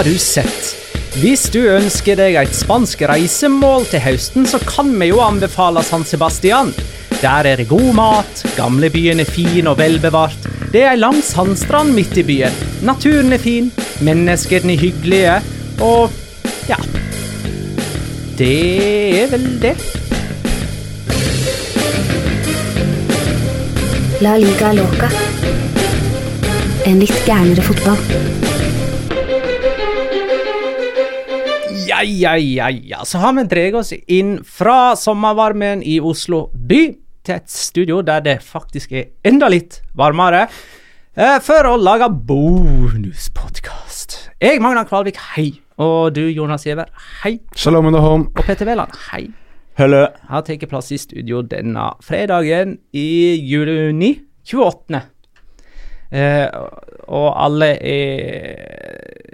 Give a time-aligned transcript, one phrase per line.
[0.00, 0.68] Har du sett?
[1.20, 6.06] Hvis du ønsker deg et spansk reisemål til høsten, så kan vi jo anbefale San
[6.08, 6.70] Sebastian.
[7.20, 10.48] Der er det god mat, gamlebyen er fin og velbevart.
[10.72, 12.56] Det er ei lang sandstrand midt i byen.
[12.80, 13.68] Naturen er fin,
[14.00, 15.36] menneskene er hyggelige,
[15.84, 16.16] og
[16.64, 16.80] ja
[18.40, 18.56] Det
[19.20, 19.76] er vel det.
[24.24, 25.12] La liga loca.
[26.88, 28.49] En litt gærnere fotball.
[31.90, 33.04] Ja, ja, ja, ja.
[33.04, 36.92] Så har vi dreget oss inn fra sommervarmen i Oslo by
[37.26, 40.44] til et studio der det faktisk er enda litt varmere,
[41.16, 44.30] eh, for å lage bonuspodkast.
[44.38, 45.48] Jeg, Magna Kvalvik, hei.
[45.82, 46.86] Og du, Jonas Giæver,
[47.24, 47.40] hei.
[47.56, 48.30] Shalom the home.
[48.36, 49.26] Og Petter Wæland, hei.
[49.74, 50.06] Hello.
[50.28, 54.12] Har tatt plass i studio denne fredagen i juni
[54.46, 55.02] 28.
[56.12, 56.46] Eh,
[57.08, 59.29] og alle er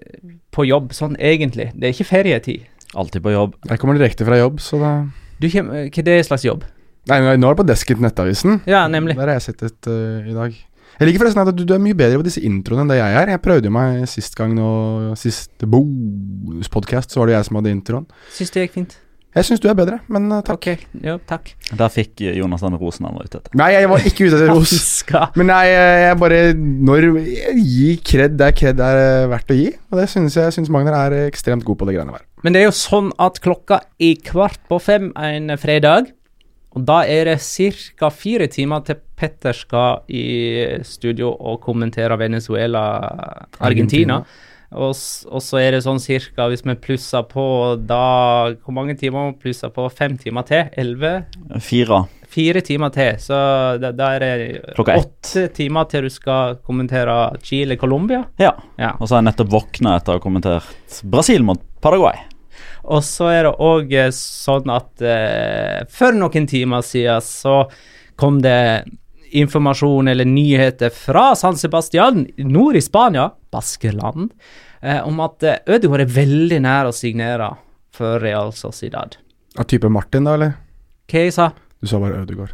[0.56, 1.70] på jobb sånn egentlig.
[1.76, 2.64] Det er ikke ferietid.
[2.96, 3.58] Alltid på jobb.
[3.68, 4.92] Jeg kommer direkte fra jobb, så da
[5.36, 6.64] Du kommer, hva er det slags jobb?
[7.06, 8.62] Nei, nå er det på desken til Nettavisen.
[8.66, 9.14] Ja, nemlig.
[9.18, 10.56] Der har jeg sittet uh, i dag.
[10.96, 13.18] Jeg liker forresten at du, du er mye bedre på disse introene enn det jeg
[13.20, 13.34] er.
[13.34, 14.68] Jeg prøvde jo meg sist gang nå,
[15.20, 18.08] sist bonuspodkast, så var det jeg som hadde introen.
[18.32, 18.96] Syns det gikk fint.
[19.36, 20.56] Jeg syns du er bedre, men uh, takk.
[20.56, 21.50] Ok, jo, takk.
[21.76, 23.52] Der fikk Jonas den rosen han var ute etter.
[23.60, 25.02] Nei, jeg var ikke ute etter ros.
[25.36, 27.06] Men nei, jeg jeg bare Når
[27.60, 31.12] Gi kred der kred er eh, verdt å gi, og det synes jeg synes Magnar
[31.12, 32.24] er ekstremt god på det greiene der.
[32.46, 36.08] Men det er jo sånn at klokka er kvart på fem en fredag,
[36.76, 37.36] og da er det
[38.00, 38.08] ca.
[38.12, 40.24] fire timer til Petter skal i
[40.84, 44.18] studio og kommentere Venezuela-Argentina.
[44.74, 44.92] Og,
[45.30, 47.44] og så er det sånn cirka, hvis vi plusser på
[47.86, 49.84] da Hvor mange timer må vi plusse på?
[49.94, 50.64] Fem timer til?
[50.76, 51.12] Elleve?
[51.62, 52.00] Fire.
[52.26, 53.14] Fire timer til.
[53.22, 53.36] Så
[53.80, 55.06] da, da er det Klokka ett.
[55.06, 57.14] åtte timer til du skal kommentere
[57.46, 58.24] Chile-Colombia.
[58.42, 58.56] Ja.
[58.80, 58.96] Ja.
[58.98, 62.18] Og så har jeg nettopp våkna etter å ha kommentert Brasil mot Paraguay.
[62.86, 67.62] Og så er det òg sånn at eh, for noen timer siden så
[68.18, 68.84] kom det
[69.36, 74.30] informasjon eller nyheter fra San Sebastian, nord i Spania, Baskerland,
[74.82, 77.54] eh, om at eh, Ødegaard er veldig nær å signere
[77.96, 79.16] for Real Sociedad.
[79.56, 80.56] Av type Martin, da, eller?
[81.08, 82.52] Hva jeg sa Du sa bare Ødegaard.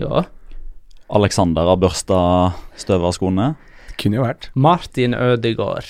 [0.00, 0.26] Ja.
[1.16, 2.18] Alexander har børsta
[2.76, 3.54] støv av skoene.
[3.96, 4.50] Kunne jo vært.
[4.58, 5.88] Martin Ødegaard.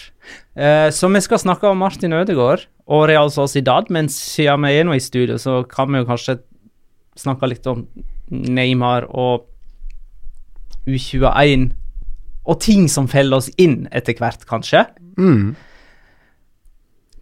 [0.54, 4.86] Eh, så vi skal snakke om Martin Ødegaard og Real Sociedad, men siden vi er
[4.86, 6.38] nå i studio, så kan vi jo kanskje
[7.18, 7.86] snakke litt om
[8.30, 9.48] Neymar og
[10.86, 11.72] U21
[12.46, 14.86] og ting som feller oss inn etter hvert, kanskje.
[15.18, 15.54] Mm.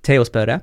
[0.05, 0.61] Theo spørre,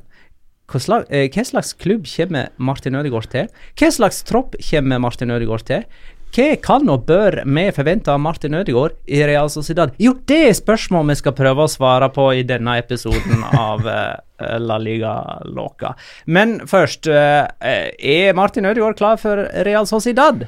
[0.71, 3.49] hva slags, eh, hva slags klubb kommer Martin Ødegaard til?
[3.75, 5.83] Hva slags tropp kommer Martin Ødegaard til?
[6.31, 9.91] Hva kan og bør vi forvente av Martin Ødegaard i Real Sociedad?
[9.99, 14.15] Jo, det er spørsmål vi skal prøve å svare på i denne episoden av eh,
[14.63, 15.91] La Liga Loca.
[16.25, 20.47] Men først, eh, er Martin Ødegaard klar for Real Sociedad?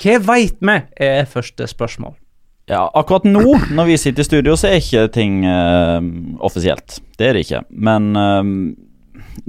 [0.00, 2.16] Hva veit vi, er første spørsmål.
[2.70, 5.98] Ja, akkurat nå, når vi sitter i studio, så er ikke ting uh,
[6.46, 7.00] offisielt.
[7.18, 7.64] Det er det ikke.
[7.74, 8.46] Men uh,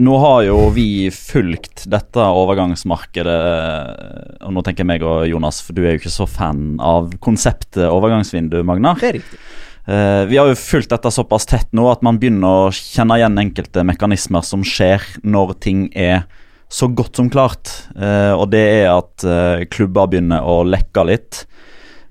[0.01, 5.59] nå har jo vi fulgt dette overgangsmarkedet, eh, og nå tenker jeg meg og Jonas,
[5.61, 8.97] for du er jo ikke så fan av konseptet overgangsvindu, Magnar.
[9.01, 9.41] Det er riktig.
[9.85, 13.41] Uh, vi har jo fulgt dette såpass tett nå at man begynner å kjenne igjen
[13.41, 16.25] enkelte mekanismer som skjer når ting er
[16.71, 17.67] så godt som klart.
[17.91, 19.25] Og det er at
[19.73, 21.41] klubber begynner å lekke litt.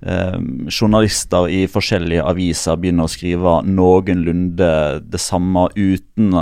[0.00, 0.38] Eh,
[0.72, 4.72] journalister i forskjellige aviser begynner å skrive noenlunde
[5.04, 6.32] det samme uten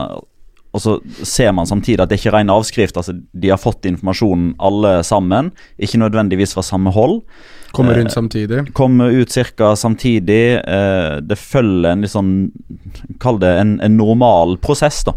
[0.69, 0.93] Og så
[1.27, 2.97] ser man samtidig at det ikke er ren avskrift.
[3.01, 5.51] altså De har fått informasjonen alle sammen,
[5.81, 7.23] ikke nødvendigvis fra samme hold.
[7.73, 8.73] Kommer rundt Eh, samtidig.
[8.75, 9.75] Kommer ut ca.
[9.75, 10.61] samtidig.
[10.65, 12.53] Eh, det følger en litt sånn
[13.19, 15.15] Kall det en, en normal prosess, da.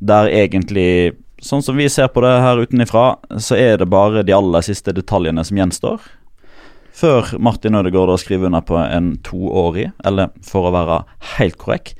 [0.00, 4.32] Der egentlig, sånn som vi ser på det her utenifra, så er det bare de
[4.32, 6.00] aller siste detaljene som gjenstår.
[6.96, 11.02] Før Martin Ødegaard da skriver under på en toårig, eller for å være
[11.36, 11.98] helt korrekt,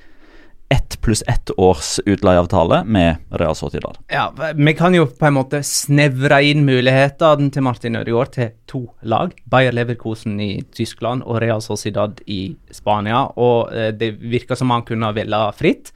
[0.72, 3.98] ett pluss ett års utleieavtale med Real Sociedad.
[4.10, 8.80] Ja, Vi kan jo på en måte snevre inn mulighetene til Martin Ødegaard til to
[9.02, 9.36] lag.
[9.44, 13.28] Bayer Leverkosen i Tyskland og Real Sociedad i Spania.
[13.36, 15.92] Og eh, Det virker som han kunne velge fritt,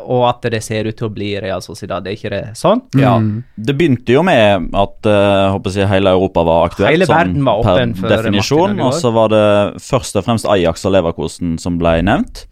[0.00, 2.06] og at det ser ut til å bli Real Sociedad.
[2.08, 2.80] Er ikke det sånn?
[2.96, 3.18] Ja,
[3.56, 6.90] Det begynte jo med at eh, håper jeg, hele Europa var aktuelt.
[6.94, 8.80] Hele sånn verden var åpen per definisjon.
[8.80, 9.44] Og så var det
[9.84, 12.46] først og fremst Ajax og Leverkosen som ble nevnt.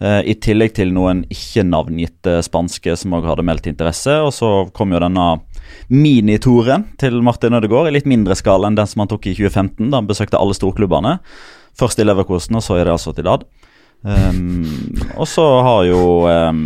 [0.00, 4.16] eh, I tillegg til noen ikke-navngitte spanske som òg hadde meldt interesse.
[4.24, 5.28] Og så kom jo denne
[5.92, 9.90] minitoren til Martin Ødegaard i litt mindre skala enn den som han tok i 2015,
[9.92, 11.18] da han besøkte alle storklubbene.
[11.78, 13.44] Først i Leverkosen, og så i Real Sociedad.
[14.02, 14.64] Um,
[15.16, 16.62] og så har jo um,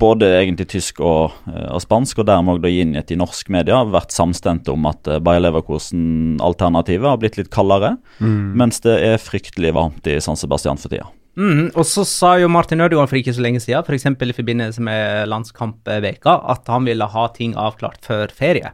[0.00, 3.82] både egentlig tysk og, eh, og spansk, og dermed også da gjengitt i norsk media,
[3.88, 9.74] vært samstemte om at uh, Bayer Leverkosen-alternativet har blitt litt kaldere, mens det er fryktelig
[9.76, 11.08] varmt i San Sebastian for tida.
[11.40, 14.08] Mm, Og så sa jo Martin Ødegaard for ikke så lenge siden, f.eks.
[14.08, 18.72] i forbindelse med landskampveka, at han ville ha ting avklart før ferie.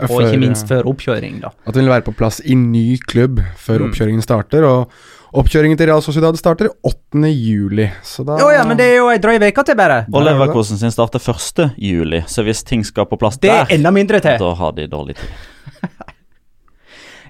[0.00, 1.50] Og Før, ikke minst eh, før oppkjøring, da.
[1.66, 3.90] At hun vil være på plass i ny klubb før Mm.
[3.90, 4.64] oppkjøringen starter.
[4.66, 4.90] Og
[5.34, 7.28] oppkjøringen til Real Sociedad starter 8.
[7.30, 7.86] juli.
[8.02, 10.04] Så da Oh, ja, men det er jo ei drøy uke til, bare.
[10.12, 10.32] Og er.
[10.32, 11.70] Leverkosen sin starter 1.
[11.78, 14.38] juli, så hvis ting skal på plass Det er der, enda mindre til.
[14.38, 15.28] da har de dårlig tid.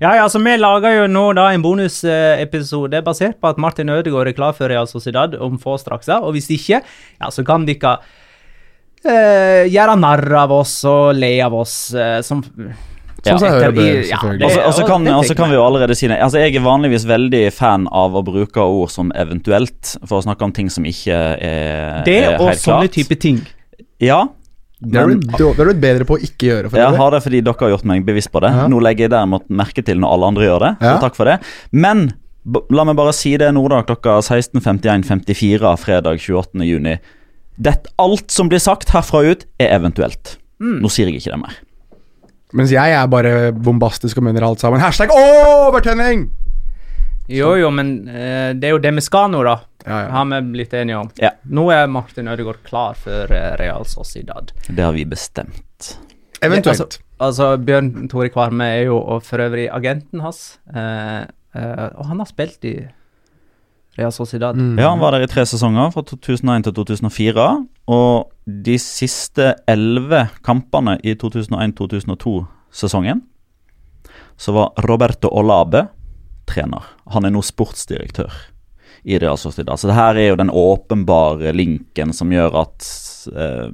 [0.00, 4.26] Ja, ja, så Vi lager jo nå da en bonusepisode basert på at Martin Ødegaard
[4.28, 6.08] er klar for Real Sociedad om få straks.
[6.08, 6.80] Og hvis ikke,
[7.20, 7.98] ja, så kan dere
[9.06, 12.74] eh, gjøre narr av oss og le av oss uh, som og
[13.24, 15.12] Ja, Og så- kan, det
[15.48, 16.18] vi jo allerede si det.
[16.20, 20.42] Altså, Jeg er vanligvis veldig fan av å bruke ord som eventuelt, for å snakke
[20.42, 23.40] om ting som ikke er, Det er og sånne type ting.
[23.98, 24.28] Ja,
[24.80, 26.70] Det er men du det du bedre på å ikke gjøre.
[26.70, 26.98] For jeg det.
[26.98, 28.50] har det fordi dere har gjort meg bevisst på det.
[28.52, 28.68] Ja.
[28.68, 30.98] Nå legger jeg derimot merke til når alle andre gjør det, så Ja.
[31.00, 31.40] takk for det.
[31.72, 32.12] Men
[32.44, 36.62] b la meg bare si det nå, da, klokka 16.51.54 fredag 28.
[36.66, 36.98] juni.
[37.56, 40.38] Det, alt som blir sagt herfra ut, er eventuelt.
[40.62, 40.80] Mm.
[40.82, 41.58] Nå sier jeg ikke det mer.
[42.54, 44.82] Mens jeg er bare bombastisk og mener alt sammen.
[44.82, 46.28] Hashtag overtenning!
[47.30, 49.56] Jo, jo, men uh, det er jo det vi skal nå, da.
[49.84, 50.10] Ja, ja.
[50.12, 51.10] Har vi blitt enige om.
[51.20, 51.34] Ja.
[51.44, 54.52] Nå er Martin Ødegaard klar for eh, Real Sociedad.
[54.68, 55.90] Det har vi bestemt.
[56.40, 56.80] Eventuelt.
[56.80, 60.56] Altså, altså, Bjørn Tore Kvarme er jo og for øvrig agenten hans.
[60.72, 62.78] Uh, eh, og han har spilt i
[63.98, 64.56] Real Sociedad.
[64.56, 64.78] Mm.
[64.78, 67.66] Ja, han var der i tre sesonger, fra 2001 til 2004.
[67.94, 73.22] Og de siste elleve kampene i 2001-2002-sesongen
[74.36, 75.86] så var Roberto Olabe
[76.50, 76.82] trener.
[77.14, 78.32] Han er nå sportsdirektør
[79.04, 79.78] i Real Sociedad.
[79.78, 82.88] Så det her er jo den åpenbare linken som gjør at
[83.30, 83.68] eh,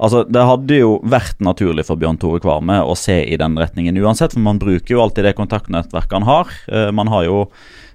[0.00, 3.98] Altså, Det hadde jo vært naturlig for Bjørn Tore Kvarme å se i den retningen
[4.00, 6.52] uansett, for man bruker jo alltid det kontaktnettverket han har.
[6.68, 7.36] Eh, man har jo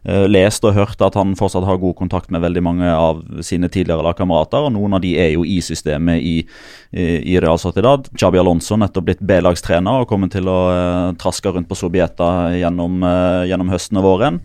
[0.05, 3.69] eh, lest og hørt at han fortsatt har god kontakt med veldig mange av sine
[3.73, 6.37] tidligere lagkamerater, og noen av de er jo i systemet i,
[6.93, 8.07] i, Real Sociedad.
[8.13, 13.01] Xabi Alonso nettopp blitt B-lagstrener og kommer til å uh, traske rundt på Sobieta gjennom,
[13.03, 14.39] uh, gjennom høsten og våren.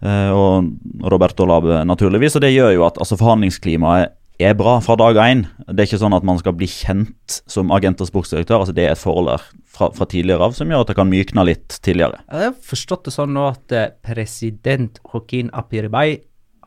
[0.00, 2.38] Uh, og Roberto Labe, naturligvis.
[2.38, 5.44] Og det gjør jo at altså, forhandlingsklimaet er bra fra dag én.
[5.68, 8.62] Det er ikke sånn at man skal bli kjent som agent og sportsdirektør.
[8.62, 11.10] altså Det er et forhold der fra, fra tidligere av som gjør at det kan
[11.10, 12.22] mykne litt tidligere.
[12.30, 16.18] Jeg har forstått det sånn nå at eh, president Joaquin Apiribay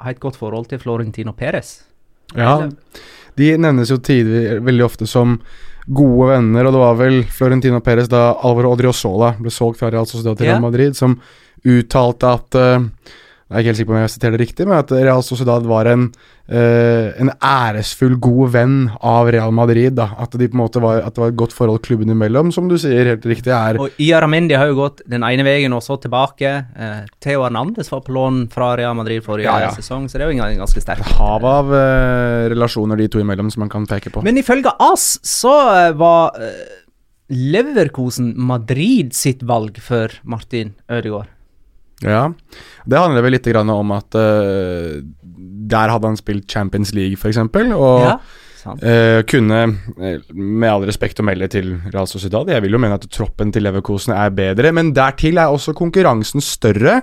[0.02, 1.82] har et godt forhold til Florentino Perez.
[2.34, 2.56] Ja,
[3.38, 5.38] de nevnes jo tidlig, veldig ofte som
[5.84, 10.08] gode venner, og det var vel Florentino Perez da Alvaro Odriozola ble solgt fra Real
[10.10, 11.18] Sociedad til Real Madrid, som
[11.64, 12.88] uttalte at eh,
[13.54, 15.68] Jeg er ikke helt sikker på om jeg siterer det riktig, men at Real Sociedad
[15.70, 16.08] var en,
[16.50, 19.94] eh, en æresfull, god venn av Real Madrid.
[20.00, 20.08] Da.
[20.18, 22.66] At, de på en måte var, at det var et godt forhold klubbene imellom, som
[22.72, 26.00] du sier helt riktig er Og Iaramendi har jo gått den ene veien og så
[26.02, 26.54] tilbake.
[26.74, 29.72] Eh, Theo Hernandez var på lån fra Real Madrid forrige Ja, ja.
[29.78, 31.06] sesong, så det er jo en ganske sterk.
[31.20, 34.26] hav av eh, relasjoner de to imellom som man kan peke på.
[34.26, 36.82] Men ifølge AS så eh, var eh,
[37.30, 41.30] Leverkosen Madrid sitt valg for Martin Ødegaard.
[42.04, 42.28] Ja,
[42.86, 45.02] det handler vel litt grann om at uh,
[45.74, 47.40] der hadde han spilt Champions League, f.eks.,
[47.74, 48.18] og Ja,
[48.82, 49.62] eh, kunne,
[50.00, 53.52] eh, med all respekt å melde til Real Sociedad Jeg vil jo mene at troppen
[53.54, 57.02] til Leverkosen er bedre, men dertil er også konkurransen større.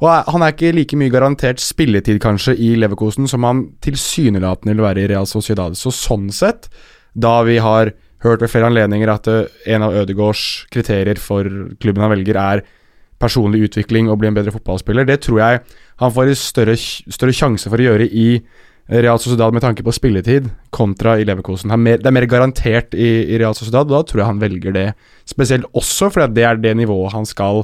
[0.00, 4.86] Og han er ikke like mye garantert spilletid kanskje i Leverkosen som han tilsynelatende vil
[4.86, 5.76] være i Real Sociedad.
[5.76, 6.70] Så sånn sett,
[7.12, 7.92] da vi har
[8.24, 11.44] hørt ved flere anledninger at en av Ødegaards kriterier for
[11.80, 12.64] klubben han velger, er
[13.20, 15.06] personlig utvikling og bli en bedre fotballspiller.
[15.08, 15.62] Det tror jeg
[16.00, 18.28] han får større, større sjanse for å gjøre i
[18.90, 21.70] Real Sociedad med tanke på spilletid, kontra i Leverkosen.
[21.70, 24.74] Er det er mer garantert i, i Real Sociedad, og da tror jeg han velger
[24.74, 24.86] det.
[25.28, 27.62] Spesielt også fordi det er det nivået han skal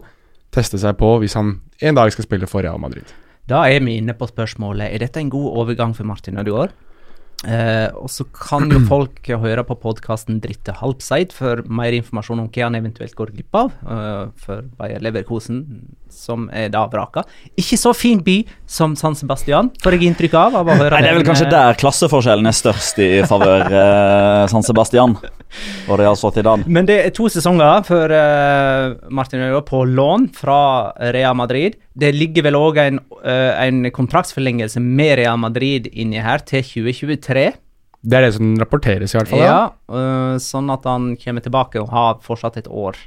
[0.54, 3.10] teste seg på hvis han en dag skal spille for Real Madrid.
[3.46, 6.72] Da er vi inne på spørsmålet Er dette en god overgang for Martin Ødegaard.
[7.46, 12.50] Eh, og så kan jo folk høre på podkasten Dritte halvseid for mer informasjon om
[12.50, 15.62] hva han eventuelt går glipp av eh, for Bayer Leverkosen,
[16.10, 17.22] som er da vraka.
[17.58, 20.58] Ikke så fin by som San Sebastian, får jeg inntrykk av.
[20.62, 23.10] av å høre Nei, Det er vel den, kanskje eh, der klasseforskjellen er størst i
[23.28, 25.16] favør eh, San Sebastian
[25.86, 26.66] og Real Sociedad.
[26.66, 30.60] Men det er to sesonger for eh, Martin Ødegaard på lån fra
[31.14, 31.78] Real Madrid.
[31.96, 37.35] Det ligger vel òg en, en kontraktsforlengelse med Real Madrid inni her til 2023.
[38.06, 39.42] Det er det som rapporteres, i hvert fall.
[39.42, 42.98] Ja, øh, sånn at han kommer tilbake og har fortsatt et år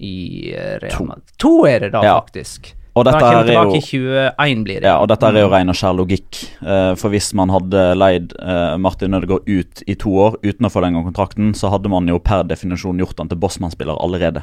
[0.00, 1.06] i øh, Real To.
[1.08, 1.32] Madrid.
[1.40, 2.18] To er det da, Ja.
[2.20, 2.74] faktisk.
[2.98, 4.88] Og dette er jo i 21, blir det.
[4.88, 6.40] Ja, og dette er jo ren og skjær logikk.
[6.60, 10.72] Eh, For hvis man hadde leid eh, Martin Ødegaard ut i to år uten å
[10.74, 14.42] forlenge kontrakten, så hadde man jo per definisjon gjort han til bossmannsspiller allerede.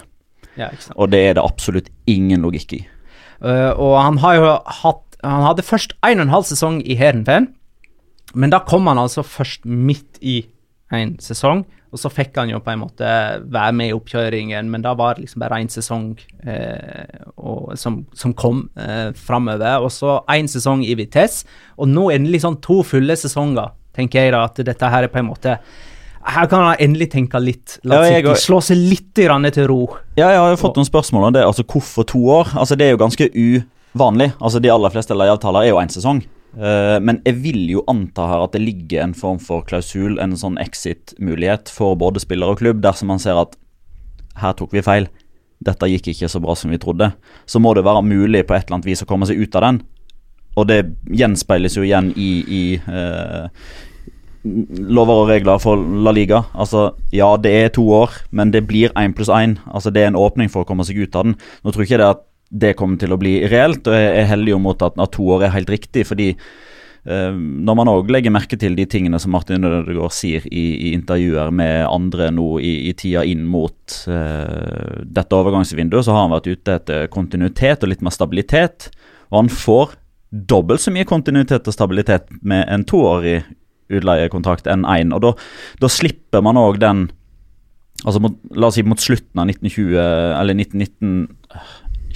[0.55, 0.95] Ja, ikke sant.
[0.97, 2.81] Og det er det absolutt ingen logikk i.
[3.43, 6.95] Uh, og han har jo hatt Han hadde først en og en halv sesong i
[6.95, 7.47] Heerenveen,
[8.34, 10.41] men da kom han altså først midt i
[10.91, 11.65] en sesong.
[11.88, 13.07] Og så fikk han jo på en måte
[13.48, 16.10] være med i oppkjøringen, men da var det liksom bare én sesong
[16.43, 19.86] eh, og, som, som kom eh, framover.
[19.86, 21.48] Og så én sesong i Vitesse,
[21.79, 25.24] og nå endelig sånn to fulle sesonger, tenker jeg da, at dette her er på
[25.24, 25.55] en måte
[26.27, 29.81] her kan han endelig tenke litt Ja, jeg slå seg litt grann til ro.
[30.19, 31.46] Ja, jeg har jo fått noen spørsmål om det.
[31.48, 32.51] Altså, Hvorfor to år?
[32.60, 34.34] Altså, Det er jo ganske uvanlig.
[34.41, 36.19] Altså, De aller fleste leieavtaler er jo én sesong.
[36.57, 40.33] Eh, men jeg vil jo anta her at det ligger en form for klausul, en
[40.39, 43.53] sånn exit-mulighet for både spiller og klubb, dersom man ser at
[44.41, 45.09] her tok vi feil.
[45.63, 47.11] Dette gikk ikke så bra som vi trodde.
[47.49, 49.65] Så må det være mulig på et eller annet vis å komme seg ut av
[49.67, 49.83] den.
[50.57, 50.79] Og det
[51.13, 53.49] gjenspeiles jo igjen i, i eh,
[54.45, 56.43] lover og regler for La Liga.
[56.57, 59.57] Altså, ja, det er to år, men det blir én pluss én.
[59.69, 61.37] Altså, det er en åpning for å komme seg ut av den.
[61.61, 64.55] Nå tror ikke det at det kommer til å bli reelt, og jeg er heldig
[64.55, 68.33] jo mot at, at to år er helt riktig, fordi eh, når man òg legger
[68.33, 72.73] merke til de tingene som Martin Ødegaard sier i, i intervjuer med andre nå i,
[72.87, 77.91] i tida inn mot eh, dette overgangsvinduet, så har han vært ute etter kontinuitet og
[77.91, 78.91] litt mer stabilitet.
[79.31, 79.97] Og han får
[80.29, 83.41] dobbelt så mye kontinuitet og stabilitet med en toårig
[83.91, 85.13] utleiekontrakt enn én.
[85.15, 85.33] Og da,
[85.81, 87.07] da slipper man òg den
[88.05, 91.23] Altså mot, La oss si mot slutten av 1920 eller 1919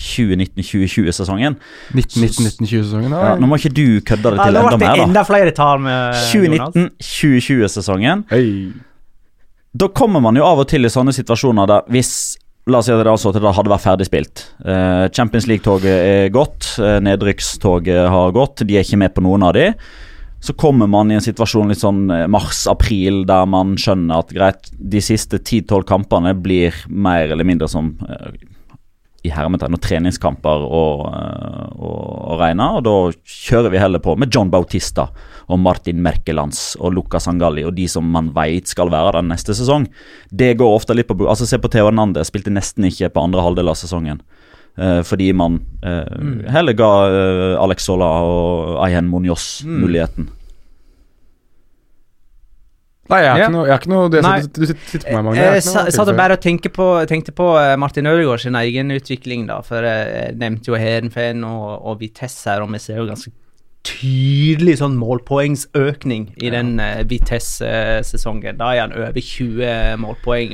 [0.02, 1.58] 2019-2020-sesongen.
[1.96, 5.08] 1919-2020-sesongen, Ja, nå må ikke du kødde det til ja, enda mer, da.
[5.08, 8.26] enda flere tall med 2019-2020-sesongen.
[8.32, 8.46] Hei.
[9.72, 12.14] Da kommer man jo av og til i sånne situasjoner der hvis
[12.70, 14.44] La oss si at det, altså, det hadde vært ferdig spilt.
[14.62, 19.48] Eh, Champions League-toget er gått, eh, nedrykkstoget har gått, de er ikke med på noen
[19.48, 19.72] av de.
[20.46, 24.70] Så kommer man i en situasjon litt sånn eh, mars-april der man skjønner at greit,
[24.78, 28.30] de siste 10-12 kampene blir mer eller mindre som eh,
[29.22, 32.00] i hermetegn og treningskamper og, eh, og,
[32.34, 32.96] og regne, og da
[33.36, 35.08] kjører vi heller på med John Bautista
[35.52, 39.56] og Martin Merkelands og Lucas Angalli og de som man vet skal være der neste
[39.58, 39.88] sesong.
[40.32, 43.44] Det går ofte litt på Altså Se på Theo Hernandez, spilte nesten ikke på andre
[43.46, 44.22] halvdel av sesongen.
[44.78, 50.30] eh, fordi man eh, heller ga eh, Alex Sola og Ayhen Munoz muligheten.
[53.12, 53.46] Nei, jeg har Ja.
[53.48, 54.40] ikke noe, jeg har ikke noe det, Nei.
[54.42, 55.36] Du sitter- sitter på meg, Magne.
[55.36, 58.56] Jeg har Jeg satt og bare og tenkte på, tenkte på eh, Martin Ødegaard sin
[58.56, 59.60] egen utvikling, da.
[59.62, 63.32] For eh, jeg nevnte jo Heerenveen og, og Vitesse her, og vi ser jo ganske
[63.84, 68.58] tydelig sånn målpoengsøkning i den uh, Vitesse-sesongen.
[68.60, 70.54] Da er han over 20 målpoeng.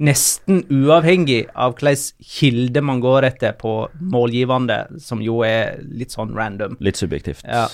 [0.00, 6.32] Nesten uavhengig av hvilken kilde man går etter på målgivende, som jo er litt sånn
[6.36, 6.78] random.
[6.80, 7.42] Litt subjektivt.
[7.44, 7.66] Ja.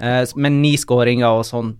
[0.00, 1.76] Uh, men ni skåringer og sånn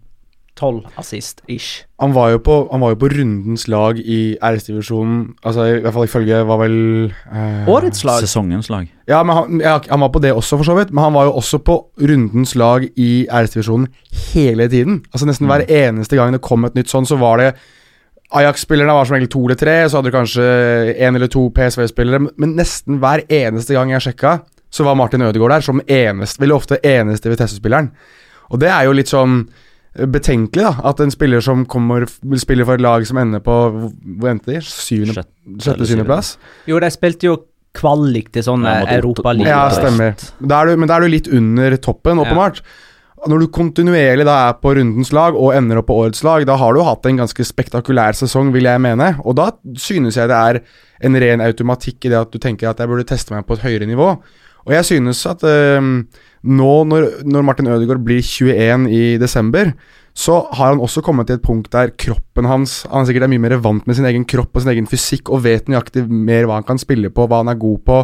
[0.59, 1.85] tolv assist-ish.
[2.03, 5.95] Han var, jo på, han var jo på rundens lag i æresdivisjonen, altså i hvert
[5.95, 6.77] fall ifølge var vel
[7.09, 8.21] eh, Årets lag.
[8.27, 8.91] Sesongens lag.
[9.09, 10.93] Ja, men han, ja, han var på det også, for så vidt.
[10.93, 13.89] Men han var jo også på rundens lag i æresdivisjonen
[14.35, 15.03] hele tiden.
[15.13, 17.53] Altså Nesten hver eneste gang det kom et nytt sånn, så var det
[18.29, 20.45] Ajax-spillerne var som regel to eller tre, så hadde du kanskje
[21.01, 22.21] én eller to PSV-spillere.
[22.27, 24.35] Men, men nesten hver eneste gang jeg sjekka,
[24.69, 27.89] så var Martin Ødegaard der som eneste, veldig ofte eneste Vitesse-spilleren.
[28.53, 29.47] Og det er jo litt sånn
[30.07, 30.89] betenkelig, da.
[30.91, 32.07] At en spiller som kommer
[32.39, 34.61] spiller for et lag som ender på Hvor endte de?
[34.65, 35.25] Syvende,
[35.59, 36.37] sjette-syvendeplass?
[36.71, 37.39] Jo, de spilte jo
[37.79, 39.51] kvalik til sånn Ja, Europaliga.
[39.51, 40.15] Ja, stemmer.
[40.41, 42.63] Da er du, men da er du litt under toppen, åpenbart.
[43.27, 46.55] Når du kontinuerlig da er på rundens lag og ender opp på årets lag, da
[46.61, 49.17] har du hatt en ganske spektakulær sesong, vil jeg mene.
[49.27, 50.61] Og da synes jeg det er
[51.09, 53.65] en ren automatikk i det at du tenker at jeg burde teste meg på et
[53.67, 54.13] høyere nivå.
[54.69, 55.81] Og jeg synes at øh,
[56.43, 59.73] nå når, når Martin Ødegaard blir 21 i desember,
[60.19, 63.31] så har han også kommet til et punkt der kroppen hans Han er sikkert er
[63.31, 66.49] mye mer vant med sin egen kropp og sin egen fysikk og vet nøyaktig mer
[66.49, 68.01] hva han kan spille på, hva han er god på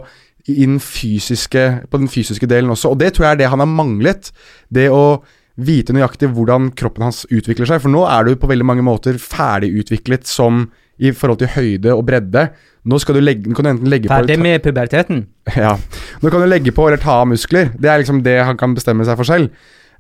[0.47, 2.93] den fysiske, på den fysiske delen også.
[2.93, 4.31] Og det tror jeg er det han har manglet.
[4.69, 5.25] Det å
[5.57, 7.81] vite nøyaktig hvordan kroppen hans utvikler seg.
[7.83, 10.67] For nå er du på veldig mange måter ferdigutviklet som
[10.99, 12.49] i forhold til høyde og bredde.
[12.85, 15.25] Nå skal du legge, nå kan du enten legge på Ferdig med puberteten.
[15.57, 15.75] ja.
[16.23, 17.73] Nå kan du legge på eller ta av muskler.
[17.79, 19.51] Det er liksom det han kan bestemme seg for selv.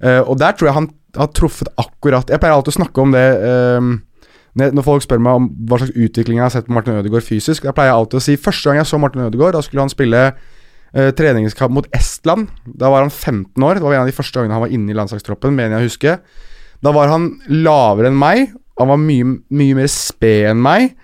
[0.05, 3.13] Uh, og der tror jeg han har truffet akkurat Jeg pleier alltid å snakke om
[3.15, 3.23] det
[4.59, 7.27] når når folk spør meg om hva slags utvikling jeg har sett på Martin Ødegaard
[7.27, 7.65] fysisk.
[7.67, 9.91] Da pleier jeg alltid å si Første gang jeg så Martin Ødegaard, da skulle han
[9.91, 12.51] spille uh, treningskamp mot Estland.
[12.67, 13.81] Da var han 15 år.
[13.81, 15.89] Det var en av de første gangene han var inne i landslagstroppen, mener jeg å
[15.91, 16.19] huske.
[16.85, 18.55] Da var han lavere enn meg.
[18.81, 20.95] Han var mye, mye mer sped enn meg.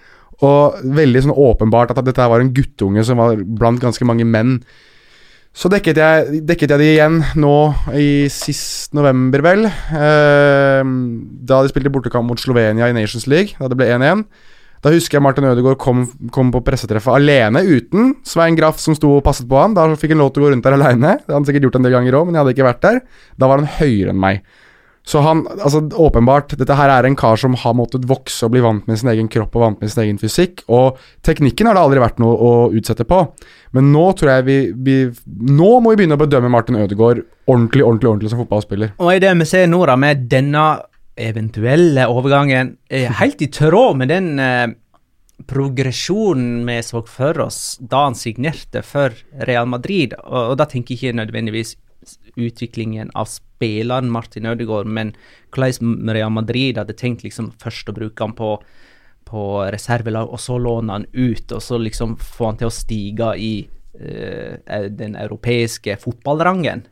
[0.40, 4.58] Og veldig sånn åpenbart at dette var en guttunge som var blant ganske mange menn.
[5.50, 7.54] Så dekket jeg, dekket jeg de igjen nå
[7.98, 9.66] i sist november, vel.
[9.66, 10.92] Eh,
[11.50, 14.24] da de spilte bortekamp mot Slovenia i Nations League, da det ble 1-1.
[14.80, 19.10] Da husker jeg Martin Ødegaard kom, kom på pressetreffet alene, uten Svein Graff som sto
[19.18, 19.74] og passet på han.
[19.76, 21.18] Da fikk han lov til å gå rundt der alene.
[21.18, 23.02] Det hadde han sikkert gjort en del ganger òg, men jeg hadde ikke vært der.
[23.36, 24.40] Da var han høyere enn meg.
[25.06, 28.60] Så han, altså åpenbart, dette her er en kar som har måttet vokse og bli
[28.62, 30.62] vant med sin egen kropp og vant med sin egen fysikk.
[30.68, 33.22] Og teknikken har det aldri vært noe å utsette på.
[33.76, 34.96] Men nå tror jeg vi, vi
[35.50, 38.94] Nå må vi begynne å bedømme Martin Ødegaard ordentlig, ordentlig, ordentlig som fotballspiller.
[39.00, 40.68] Og i det vi ser nå, da, med denne
[41.20, 44.68] eventuelle overgangen, er helt i tråd med den eh,
[45.50, 49.16] progresjonen vi så for oss da han signerte for
[49.48, 50.14] Real Madrid.
[50.22, 51.74] Og, og da tenker jeg ikke nødvendigvis
[52.36, 55.14] utviklingen av spilleren Martin Ødegaard, men
[55.54, 58.54] hvordan Real Madrid hadde tenkt liksom først å bruke han på,
[59.28, 63.34] på reservelag, og så låne han ut, og så liksom få han til å stige
[63.36, 63.52] i
[64.00, 66.86] uh, den europeiske fotballrangen.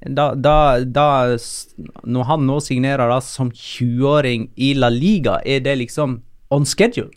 [0.00, 1.08] Da, da, da,
[2.08, 7.12] når han nå signerer da som 20-åring i La Liga, er det liksom on schedule?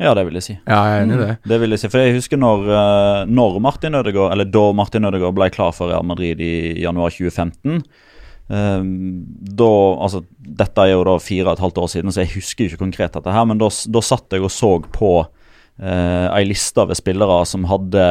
[0.00, 0.54] Ja, det vil jeg si.
[0.64, 1.32] Ja, jeg er enig i det.
[1.52, 5.04] Det vil jeg si, for jeg husker når, eh, når Martin Ødegaard, eller da Martin
[5.04, 7.82] Ødegaard ble klar for Real Madrid i januar 2015.
[8.50, 8.86] eh,
[9.60, 9.68] da,
[10.06, 12.72] altså, dette er jo da fire og et halvt år siden, så jeg husker jo
[12.72, 16.82] ikke konkret dette her, men da, da satt jeg og så på uh, ei liste
[16.88, 18.08] ved spillere som hadde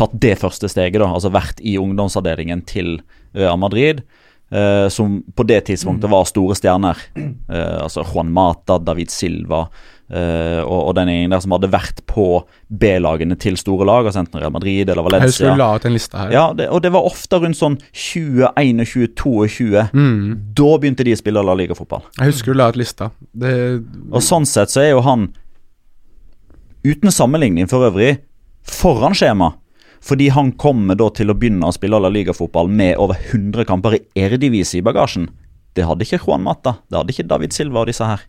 [0.00, 2.98] tatt det første steget, da, altså vært i ungdomsavdelingen til
[3.36, 4.04] Real Madrid.
[4.50, 6.98] eh, som på det tidspunktet var store stjerner.
[7.50, 9.64] Eh, altså Juan Mata, David Silva
[10.10, 12.24] eh, og, og den gjengen der som hadde vært på
[12.68, 15.52] B-lagene til store lag, altså enten Real Madrid eller Jeg Valencia.
[15.54, 16.32] du la ut en liste her.
[16.34, 18.84] Ja, det, og det var ofte rundt sånn 21,
[19.16, 19.84] 22.
[20.60, 22.02] Da begynte de å spille La Liga-fotball.
[22.18, 23.10] Jeg husker du la ut lista.
[23.32, 23.54] Det,
[24.10, 25.28] Og sånn sett så er jo han,
[26.84, 28.18] uten sammenligning for øvrig,
[28.66, 29.52] foran skjema.
[30.00, 33.98] Fordi han kommer da til å begynne å spille La Liga-fotball med over 100 kamper
[33.98, 35.26] i Erdivise i bagasjen.
[35.76, 38.22] Det hadde ikke Juan Mata, det hadde ikke David Silva og disse her.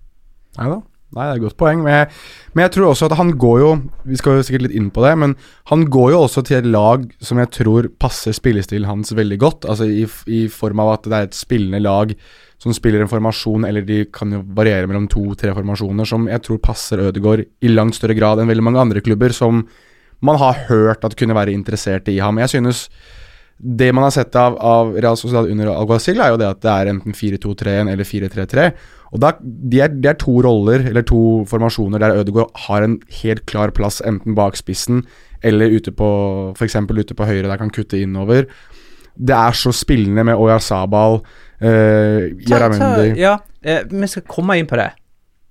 [0.60, 0.82] Nei da.
[1.12, 1.82] Nei, det er et godt poeng.
[1.84, 2.10] Men jeg,
[2.56, 3.72] men jeg tror også at han går jo
[4.08, 5.34] Vi skal jo sikkert litt inn på det, men
[5.72, 9.68] han går jo også til et lag som jeg tror passer spillestilen hans veldig godt.
[9.68, 12.16] Altså i, i form av at det er et spillende lag
[12.62, 16.60] som spiller en formasjon, eller de kan jo variere mellom to-tre formasjoner, som jeg tror
[16.62, 19.64] passer Ødegaard i langt større grad enn veldig mange andre klubber som
[20.22, 22.38] man har hørt at kunne være interessert i ham.
[22.38, 22.86] Jeg synes
[23.62, 26.72] det man har sett av, av Real Sociedad under Alguacil, er jo det at det
[26.72, 28.70] er enten 4-2-3-1 eller 4-3-3.
[29.12, 32.98] Og da, det, er, de er to roller, eller to formasjoner, der Ødegaard har en
[33.22, 35.04] helt klar plass enten bak spissen
[35.46, 36.10] eller ute på
[36.56, 36.78] f.eks.
[36.90, 38.48] ute på høyre, der han kan kutte innover.
[39.18, 41.20] Det er så spillende med Oya Sabal,
[41.60, 44.92] eh, Yaramundi Ja, eh, vi skal komme inn på det.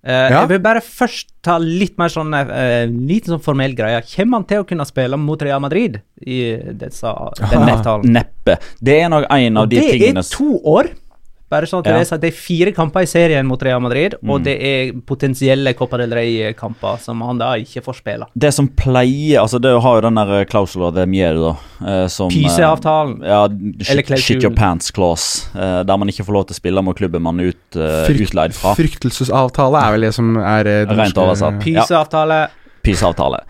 [0.02, 0.40] Eh, Ja.
[0.40, 4.00] Jeg vil bare først ta litt mer sånn uh, liten sånn formell greie.
[4.14, 6.40] Kommer han til å kunne spille mot Real Madrid i
[6.80, 7.12] disse,
[7.50, 8.08] denne avtalen?
[8.12, 8.56] Neppe.
[8.80, 10.88] Det er nok en av Og de det er to år.
[11.50, 11.98] Bare sånn at Ja.
[11.98, 14.30] det, er, er fire kamper i serien mot Real Madrid, Mm.
[14.30, 18.26] og det er potensielle Copa del Rey-kamper som han da ikke får spille.
[18.38, 21.56] Det som pleier Altså, det har jo den der klausula de mier, da.
[21.84, 23.16] eh, som eh, Pyseavtalen.
[23.26, 25.48] Ja, Eller shit, shit your pants clause.
[25.56, 28.06] eh, der man ikke får lov til å spille mot klubben man er ut, eh,
[28.06, 28.74] Frykt, utleid fra.
[28.78, 31.66] Fryktelsesavtale er vel det som er eh, det Rent norske- oversatt.
[31.66, 31.82] Ja.
[32.82, 33.40] Pyseavtale.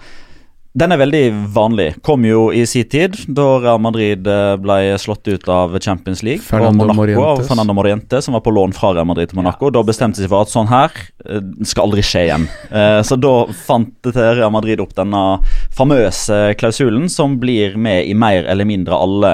[0.72, 1.88] Den er veldig vanlig.
[2.06, 6.44] Kom jo i sin tid, da Real Madrid eh, ble slått ut av Champions League.
[6.46, 7.26] Fernando og Monaco Morientes.
[7.26, 9.72] av Fernando Moriente, som var på lån fra Real Madrid til Monaco.
[9.74, 10.94] Da bestemte de seg for at sånn her
[11.26, 12.46] eh, skal aldri skje igjen.
[12.70, 13.32] Eh, Så da
[13.66, 15.40] fant Real Madrid opp denne
[15.74, 19.32] famøse klausulen, som blir med i mer eller mindre alle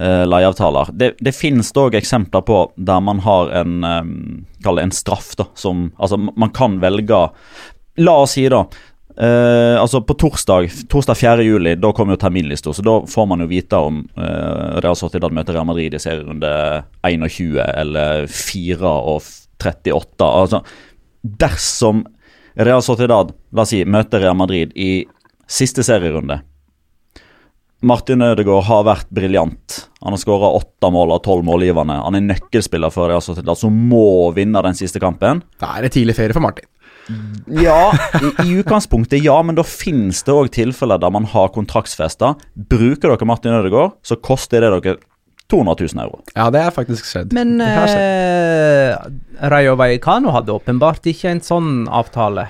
[0.00, 0.88] eh, leieavtaler.
[0.96, 5.44] Det, det finnes dog eksempler på der man har en en straff, da.
[5.54, 7.26] Som Altså, man kan velge
[8.00, 8.62] La oss si, da.
[9.16, 11.44] Eh, altså På torsdag Torsdag 4.
[11.46, 15.34] juli Da kommer jo terminlista, så da får man jo vite om uh, Real Sociedad
[15.34, 16.52] møter Real Madrid i serierunde
[17.02, 19.22] 21 eller 4 og
[19.62, 20.26] 38.
[20.26, 20.62] Altså,
[21.22, 22.04] dersom
[22.58, 25.04] Real Sociedad la oss si, møter Real Madrid i
[25.46, 26.40] siste serierunde
[27.82, 29.78] Martin Ødegaard har vært briljant.
[30.04, 31.96] Han har skåra åtte mål av tolv målgivende.
[32.04, 35.42] Han er nøkkelspiller for Real Sociedad, som må vinne den siste kampen.
[35.58, 36.68] Da er det tidlig ferie for Martin.
[37.46, 42.34] Ja, i, i utgangspunktet ja, men da finnes det òg tilfeller der man har kontraktsfesta.
[42.54, 44.96] Bruker dere Martin Ødegaard, så koster det dere
[45.52, 46.22] 200 000 euro.
[46.36, 47.34] Ja, det er faktisk skjedd.
[47.36, 47.98] Men skjedd.
[48.00, 52.46] eh, Rayo Vallecano hadde åpenbart ikke en sånn avtale.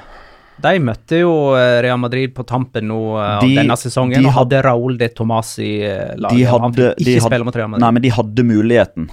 [0.62, 4.28] De møtte jo eh, Real Madrid på tampen nå eh, av De- denne sesongen de
[4.28, 6.36] og hadde- Raúl de Tomàs i eh, laget.
[6.38, 7.82] De hadde, han fikk de ikke hadde, spille mot Real Madrid.
[7.86, 9.08] nei, men de hadde muligheten.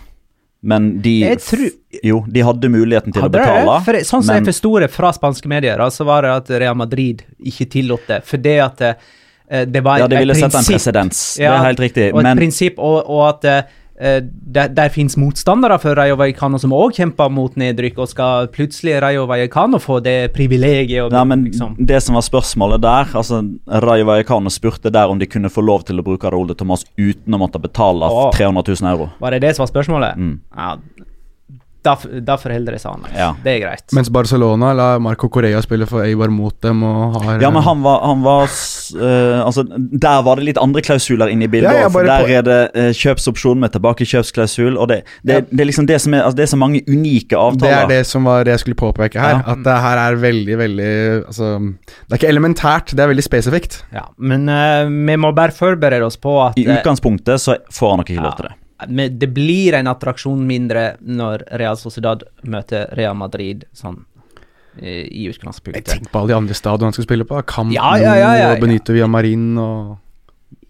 [0.62, 1.72] Men de tror-
[2.04, 3.48] Jo, de hadde muligheten til Hadde å det?
[3.48, 3.84] betale.
[3.86, 6.76] For, sånn som men- jeg forsto det fra spanske medier, så var det at Real
[6.76, 8.22] Madrid ikke tillot det.
[8.26, 11.36] Fordi at eh, det var Ja, de et ville sette en presedens.
[11.38, 12.14] Det er helt riktig.
[12.14, 13.62] Og et Men prinsipp, og, og at eh,
[14.00, 18.96] der, der finnes motstandere for Rayo Vallecano som òg kjemper mot nedrykk, og skal plutselig
[19.04, 23.42] Rayo Vallecano få det privilegiet Nei, men liksom Det som var spørsmålet der altså
[23.84, 26.86] Rayo Vallecano spurte der om de kunne få lov til å bruke Raúl de Tomas
[26.96, 28.32] uten å måtte betale Åh.
[28.36, 29.10] 300 000 euro.
[29.20, 30.16] Var det det som var spørsmålet?
[30.16, 30.40] Mm.
[30.56, 30.78] Ja,
[31.86, 31.94] da,
[32.28, 33.20] da forholder det seg annerledes.
[33.20, 33.30] Ja.
[33.44, 33.86] Det er greit.
[33.96, 37.84] Mens Barcelona lar Marco Correa spille for Eibar mot dem og har Ja, men han
[37.86, 41.80] var, han var eh, Altså, der var det litt andre klausuler inne i bildet.
[41.80, 44.76] Ja, for der der er det uh, kjøpsopsjon med tilbakekjøpsklausul.
[44.76, 45.42] Og det, det, Ja.
[45.48, 47.64] det er liksom det som er Altså, det er så mange unike avtaler.
[47.64, 49.40] Det er det som var det jeg skulle påpeke her.
[49.40, 49.44] Ja.
[49.56, 50.94] At det her er veldig, veldig
[51.30, 53.84] Altså Det er ikke elementært, det er veldig spesifikt.
[53.96, 58.04] Ja, men uh, vi må bare forberede oss på at I utgangspunktet så får han
[58.04, 58.58] nok ikke lov til det.
[58.88, 64.02] Men det blir en attraksjon mindre når Real Sociedad møter Real Madrid sånn
[64.80, 65.90] eh, i Jeg utgangspunktet.
[65.92, 67.42] Tenk på alle de andre stadionene han skal spille på.
[67.50, 68.54] Camp Ja, ja, ja, ja, ja.
[68.54, 69.98] og Benito Villamarin og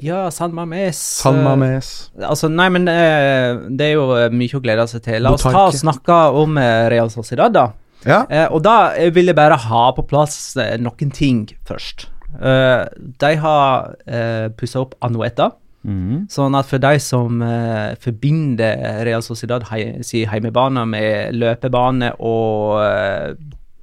[0.04, 0.98] Ja, San Mames.
[0.98, 1.92] San eh, Mames.
[2.18, 5.22] Altså, nei, men eh, det er jo mye å glede seg til.
[5.24, 7.70] La oss ta og snakke om Real Sociedad, da.
[8.08, 8.24] Ja.
[8.32, 12.08] Eh, og da vil jeg bare ha på plass noen ting først.
[12.30, 15.48] De har uh, pussa opp Anueta.
[15.88, 16.26] Mhm.
[16.32, 22.82] Sånn at for de som uh, forbinder Real Sociedad hei, si heimebane med løpebane og
[22.84, 23.32] uh,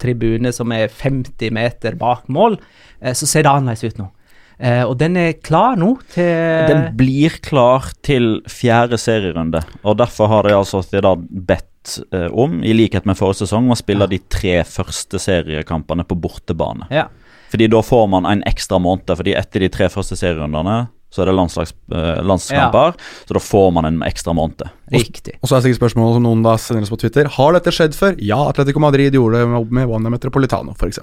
[0.00, 4.10] tribune som er 50 meter bak mål, uh, så ser det annerledes ut nå.
[4.56, 6.30] Og den er klar nå til
[6.70, 10.80] Den blir klar til fjerde serierunde, og derfor har Real altså
[11.28, 11.98] bedt
[12.32, 16.88] om, i likhet med forrige sesong, å spille de tre første seriekampene på bortebane.
[16.88, 17.04] Ja.
[17.52, 21.30] Fordi da får man en ekstra måned, fordi etter de tre første serierundene så er
[21.30, 22.94] det landslags, eh, landskamper,
[23.26, 24.66] så da får man en ekstra måned.
[24.92, 25.38] Riktig.
[25.40, 27.30] Og så er det sikkert spørsmål som noen da sender oss på Twitter.
[27.38, 28.14] Har dette skjedd før?
[28.20, 31.00] Ja, Atletico Madrid gjorde det med- med Wanda Metropolitano, f.eks.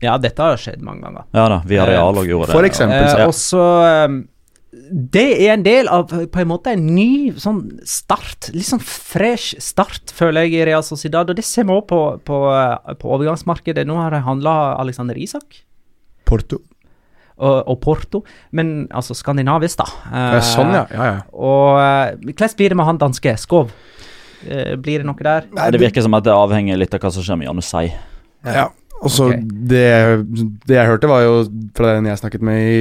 [0.00, 1.24] Ja, dette har skjedd mange ganger.
[1.36, 2.54] Ja da, via Real og gjorde det.
[2.56, 3.04] For eksempel.
[3.04, 4.22] Eh, så- og så eh,
[4.92, 8.50] Det er en del av på en måte en ny sånn start.
[8.54, 11.28] Litt sånn fresh start, føler jeg, i Real Sociedad.
[11.28, 13.84] Og det ser vi òg på, på, eh, på overgangsmarkedet.
[13.86, 15.64] Nå har de handla Alexander Isak
[16.24, 16.60] Porto.
[17.40, 18.22] Og, og Porto,
[18.56, 19.88] men altså skandinavisk, da.
[20.10, 20.84] Eh, sånn, ja.
[20.92, 21.22] ja, ja.
[21.32, 23.34] Og eh, hvordan blir det med han danske?
[23.40, 23.72] Skov?
[24.46, 25.48] Eh, blir det noe der?
[25.56, 27.88] Nei, det virker som at det avhenger litt av hva som skjer med Janusai.
[28.46, 28.68] Ja.
[29.00, 29.86] Og så det,
[30.68, 31.36] det jeg hørte, var jo
[31.76, 32.80] fra den jeg snakket med i,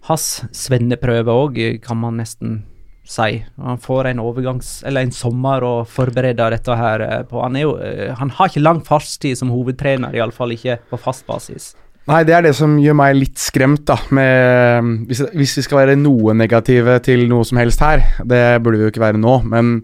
[0.09, 2.61] hans svenneprøve òg, kan man nesten
[3.07, 3.43] si.
[3.59, 4.81] Han får en overgangs...
[4.87, 7.39] Eller en sommer å forberede dette her eh, på.
[7.43, 11.27] Han, er jo, eh, han har ikke lang fartstid som hovedtrener, iallfall ikke på fast
[11.27, 11.73] basis.
[12.09, 13.95] Nei, det er det som gjør meg litt skremt, da.
[14.15, 18.81] Med, hvis, hvis vi skal være noe negative til noe som helst her, det burde
[18.81, 19.77] vi jo ikke være nå, men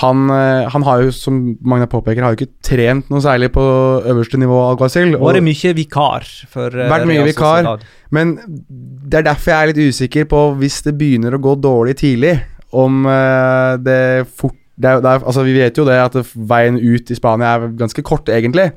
[0.00, 3.60] han, eh, han har jo, som Magna påpeker, har jo ikke trent noe særlig på
[4.08, 5.14] øverste nivå av Alguacil.
[5.18, 7.78] og- Vært mye vikar for eh, Vært mye vikar.
[8.10, 8.36] Men
[8.70, 12.40] det er derfor jeg er litt usikker på hvis det begynner å gå dårlig tidlig,
[12.72, 16.78] om eh, det fort det er, det er, altså Vi vet jo det at veien
[16.80, 18.72] ut i Spania er ganske kort, egentlig.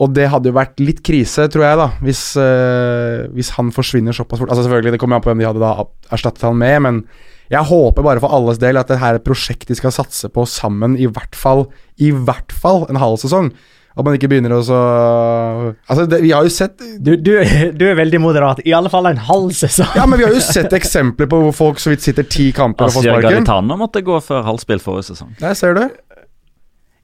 [0.00, 4.16] Og det hadde jo vært litt krise, tror jeg, da hvis, eh, hvis han forsvinner
[4.16, 4.48] såpass fort.
[4.48, 7.02] Altså Selvfølgelig, det kommer an på hvem de hadde da erstattet han med, men
[7.52, 10.30] jeg håper bare for alles del at det her er et prosjekt de skal satse
[10.32, 11.66] på sammen i hvert fall
[12.00, 13.52] I hvert fall en halv sesong.
[13.92, 14.78] At man ikke begynner å så
[15.84, 17.34] Altså, det, vi har jo sett Du, du,
[17.76, 18.62] du er veldig moderat.
[18.64, 19.90] I alle fall en halv sesong.
[19.98, 22.88] Ja, men vi har jo sett eksempler på hvor folk så vidt sitter ti kamper
[22.88, 23.42] og får Asier sparken.
[23.42, 25.36] Garitano måtte gå før halvspill forrige sesong.
[25.42, 25.84] Der ser du.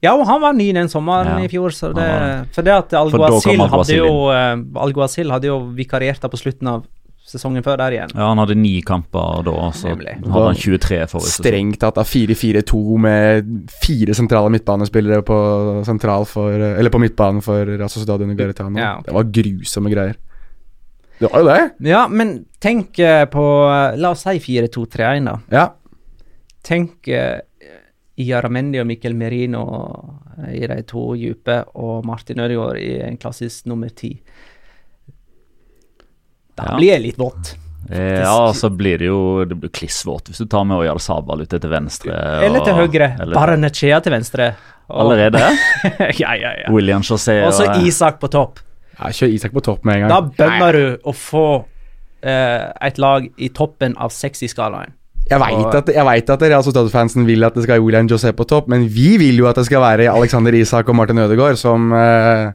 [0.01, 2.71] Ja, og han var ny den sommeren Ja, i fjor, så det, var for det
[2.71, 6.85] at Algo Asil Alguacil hadde jo uh, Alguacil hadde jo vikariert da på slutten av
[7.29, 8.13] sesongen før der igjen.
[8.15, 10.15] Ja, Han hadde ni kamper da, så Nemlig.
[10.25, 11.45] hadde han 23 forrige sesong.
[11.45, 13.51] Strengt tatt av 4-4-2 med
[13.83, 15.37] fire sentrale midtbanespillere på
[15.87, 18.79] sentral for Eller på midtbanen for Real Stadion under Garitano.
[18.79, 18.97] Ja.
[19.05, 20.17] Det var grusomme greier.
[21.19, 21.89] Det var jo det.
[21.89, 25.35] Ja, men tenk eh, på eh, La oss si 4-2-3-1, da.
[25.51, 25.65] Ja.
[26.63, 27.39] Tenk uh,
[28.19, 29.63] Iaramendi og Mikkel Merino
[30.37, 34.13] eh, i de to dype, og Martin Ødegaard i en klassisk nummer ti.
[36.59, 36.77] Da Ja.
[36.77, 37.55] blir det litt vått.
[37.89, 41.57] Ja, så blir det jo det blir klissvåt hvis du tar med Oyal Sabal ute
[41.59, 42.13] til venstre.
[42.45, 43.07] Eller til høyre.
[43.19, 44.51] eller- Barnechea til venstre.
[44.89, 45.39] Og- Allerede?
[46.21, 46.69] ja, ja, ja.
[46.73, 48.59] William José Og så Isak på topp.
[48.99, 50.09] ja Kjør Isak på topp med en gang.
[50.09, 51.65] Da bønner du å få
[52.21, 54.91] eh, et lag i toppen av 60-skalaen.
[55.29, 58.31] Jeg veit at, jeg vet at Real Sociedad-fansen vil at det skal være William José
[58.33, 61.55] på topp, men vi vil jo at det skal være Alexander Isak og Martin Ødegaard
[61.61, 62.51] som eh,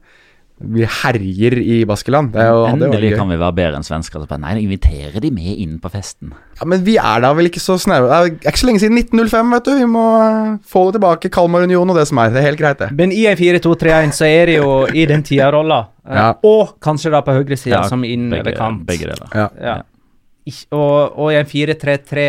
[0.63, 2.31] vi herjer i Baskeland.
[2.33, 4.23] Det er jo, Endelig kan vi være bedre enn svensker.
[4.39, 6.31] Nei, inviterer de med inn på festen.
[6.61, 8.07] Ja, Men vi er da vel ikke så snaue.
[8.07, 9.73] Det er ikke så lenge siden 1905, vet du.
[9.81, 11.33] Vi må eh, få det tilbake.
[11.35, 12.31] Kalmar Union og det som er.
[12.31, 12.93] Det er helt greit, det.
[12.95, 15.83] Men i en 4-2-3-1 så er det jo i den tida rolla.
[16.05, 16.35] Ja.
[16.45, 18.83] og kanskje da på høyresida Ja, som inn begge, ved kant.
[18.87, 19.31] begge deler.
[19.33, 19.47] Ja.
[19.57, 19.77] Ja.
[20.77, 22.25] Og, og i en 4-3-3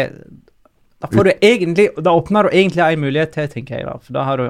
[1.03, 3.97] Da får du egentlig Da åpner du egentlig en mulighet til, tenker jeg, da.
[3.99, 4.45] For da har du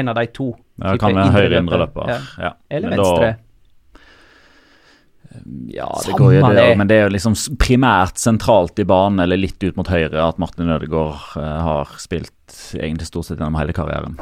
[0.00, 0.50] en av de to.
[0.82, 2.08] Ja, det kan være høyre indreløper.
[2.10, 2.18] Ja.
[2.48, 2.52] Ja.
[2.70, 3.32] Eller Men da- venstre.
[5.74, 6.76] Ja, det Samme går jo det, det.
[6.78, 10.38] men det er jo liksom primært sentralt i banen, eller litt ut mot høyre, at
[10.38, 12.30] Martin Ødegaard eh, har spilt
[12.78, 14.14] egentlig stort sett gjennom hele karrieren.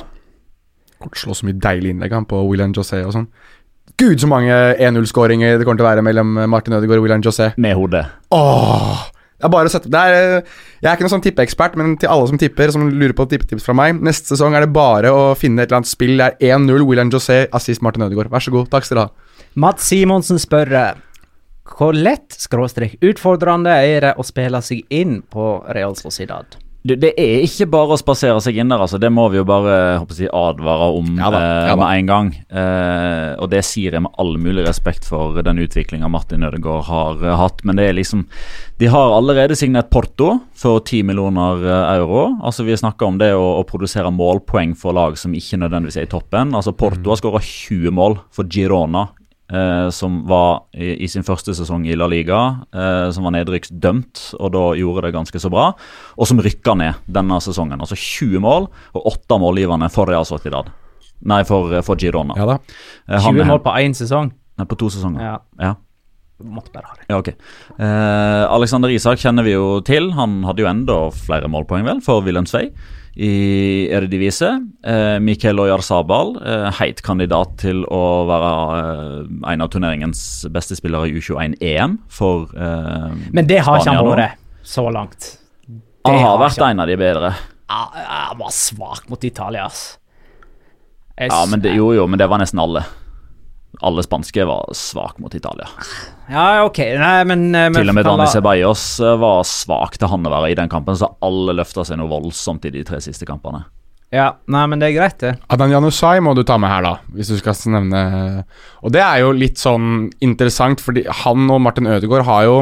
[1.03, 3.27] Kommer til å slå så mye deilige innlegg han, på William José og sånn.
[4.01, 7.51] Gud, så mange 1-0-skåringer det kommer til å være mellom Martin Ødegaard og William José.
[7.61, 8.07] Med hodet.
[8.33, 9.03] Åh,
[9.43, 10.53] det bare å sette er, eh,
[10.83, 13.67] Jeg er ikke noen sånn tippeekspert, men til alle som tipper, som lurer på tippetips
[13.67, 16.17] fra meg Neste sesong er det bare å finne et eller annet spill.
[16.17, 18.31] Det er 1-0 William José, assist Martin Ødegaard.
[18.31, 18.71] Vær så god.
[18.71, 19.47] Takk skal dere ha.
[19.55, 20.93] Matt Simonsen spør eh,
[21.77, 26.59] hvor lett skråstrek utfordrende er det å spille seg inn på Real Sociedad?
[26.83, 28.99] Det, det er ikke bare å spasere seg inn der, altså.
[28.99, 31.79] Det må vi jo bare jeg, advare om Ja da, eh, ja da.
[31.79, 32.31] med en gang.
[32.51, 37.23] Eh, og det sier jeg med all mulig respekt for den utviklinga Martin Ødegaard har
[37.23, 37.63] eh, hatt.
[37.63, 38.27] Men det er liksom
[38.83, 42.33] De har allerede signert Porto for 10 millioner eh, euro.
[42.43, 46.11] Altså Vi snakker om det å, å produsere målpoeng for lag som ikke nødvendigvis er
[46.11, 46.51] i toppen.
[46.59, 49.07] Altså Porto har skåra 20 mål for Girona.
[49.53, 52.39] Eh, som var i, i sin første sesong i La Liga,
[52.73, 55.67] eh, som var nedrykksdømt, og da gjorde det ganske så bra.
[56.17, 57.77] Og som rykka ned denne sesongen.
[57.85, 60.71] Altså 20 mål og 8 målgivende for Real Sociedad.
[61.29, 62.35] Nei, for, for Girona.
[62.41, 62.57] Ja da.
[63.09, 64.33] Eh, han 20 er- mål på én sesong?
[64.57, 65.21] Nei, på to sesonger.
[65.21, 65.37] Ja.
[65.61, 65.75] Ja.
[66.43, 67.05] måtte bare ha det.
[67.13, 67.29] Ja, ok.
[67.79, 70.09] Eh, Alexander Isak kjenner vi jo til.
[70.17, 72.71] Han hadde jo enda flere målpoeng vel for Wilhelm Svei
[73.15, 74.51] i Eredivisie.
[74.85, 80.23] Eh, Mikael Oyarzabal, eh, heit kandidat til å være eh, en av turneringens
[80.53, 85.35] beste spillere i U21-EM for eh, Men det har ikke han vært så langt.
[85.69, 87.35] Det Han har har vært ikke en av de bedre.
[87.73, 89.99] Han var svak mot Italia, ass.
[91.19, 92.87] Jeg Ja, men det, jo, jo, men det var nesten alle.
[93.81, 95.69] Alle spanske var svak mot Italia.
[96.29, 96.79] Ja, ok.
[97.01, 100.33] Nei, men, eh, men Til og med Dani Ceballos eh, var svak til han å
[100.35, 103.65] være i den kampen, så alle løfta seg noe voldsomt i de tre siste kampene.
[104.13, 105.37] Ja, nei, men det er greit, det.
[105.49, 108.45] Adan Janusai må du ta med her, da, hvis du skal nevne
[108.85, 112.59] Og det er jo litt sånn interessant, fordi han og Martin Ødegaard har jo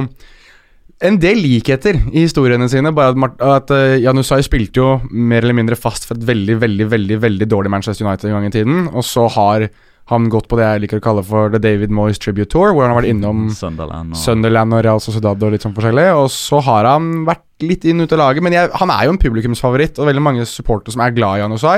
[1.00, 2.92] en del likheter i historiene sine.
[2.94, 6.58] Bare at, Mart at eh, Janusai spilte jo mer eller mindre fast for et veldig,
[6.60, 8.82] veldig veldig, veldig dårlig Manchester United en gang i tiden.
[8.92, 9.70] Og så har
[10.10, 12.82] han gått på det jeg liker å kalle for The David Moyes Tribute Tour, hvor
[12.82, 16.06] han har vært innom Sunderland og Sunderland og Real Sociedad og litt sånn forskjellig.
[16.18, 19.14] Og så har han vært litt inn ut av laget, men jeg, han er jo
[19.14, 21.76] en publikumsfavoritt, og veldig mange supportere som er glad i Janusai.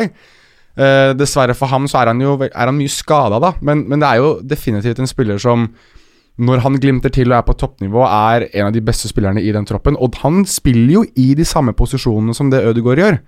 [0.73, 4.01] Uh, dessverre for ham så er han jo er han mye skada, da, men, men
[4.01, 5.67] det er jo definitivt en spiller som
[6.41, 9.53] når han glimter til og er på toppnivå, er en av de beste spillerne i
[9.53, 9.99] den troppen.
[10.01, 13.19] Og han spiller jo i de samme posisjonene som det Ødegaard gjør.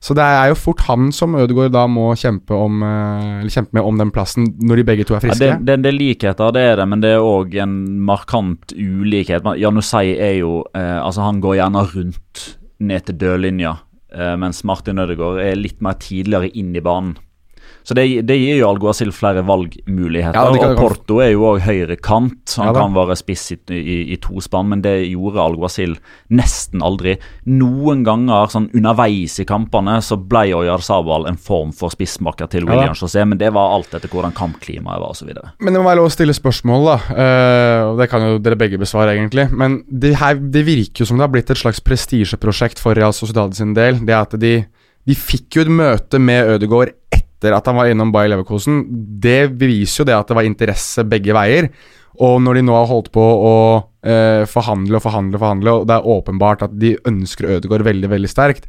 [0.00, 3.74] Så det er jo fort han som Ødegaard da må kjempe, om, eh, eller kjempe
[3.74, 5.40] med om den plassen, når de begge to er Ja, friske.
[5.58, 7.74] det, det, det er likheter, det er det, men det er òg en
[8.06, 9.42] markant ulikhet.
[9.58, 12.44] Janusei er jo eh, Altså, han går gjerne rundt
[12.78, 13.74] ned til dørlinja,
[14.14, 17.16] eh, mens Martin Ødegaard er litt mer tidligere inn i banen.
[17.88, 20.36] Så det, det gir jo Alguacil flere valgmuligheter.
[20.36, 22.52] Ja, kan- og Porto er jo òg høyrekant.
[22.60, 25.94] Han Ja kan være spiss i, i, i to spann, men det gjorde Alguacil
[26.28, 27.14] nesten aldri.
[27.48, 32.68] Noen ganger sånn underveis i kampene så ble Oyar Sabal en form for spissmaker til
[32.68, 35.32] ja, José, men det var alt etter hvordan kampklimaet var osv.
[35.56, 36.98] Men det må være lov å stille spørsmål, da.
[37.88, 39.48] Og det kan jo dere begge besvare, egentlig.
[39.48, 43.16] Men det, her, det virker jo som det har blitt et slags prestisjeprosjekt for Real
[43.16, 44.02] Sociedad sin del.
[44.04, 44.52] Det at de,
[45.08, 48.82] de fikk jo et møte med Ødegaard etter at han var innom Bayer Leverkosen.
[49.22, 51.70] Det beviser jo det at det var interesse begge veier.
[52.18, 53.56] Og når de nå har holdt på å
[54.02, 58.10] eh, forhandle og forhandle, og forhandle, og det er åpenbart at de ønsker Ødegaard veldig,
[58.10, 58.66] veldig sterkt,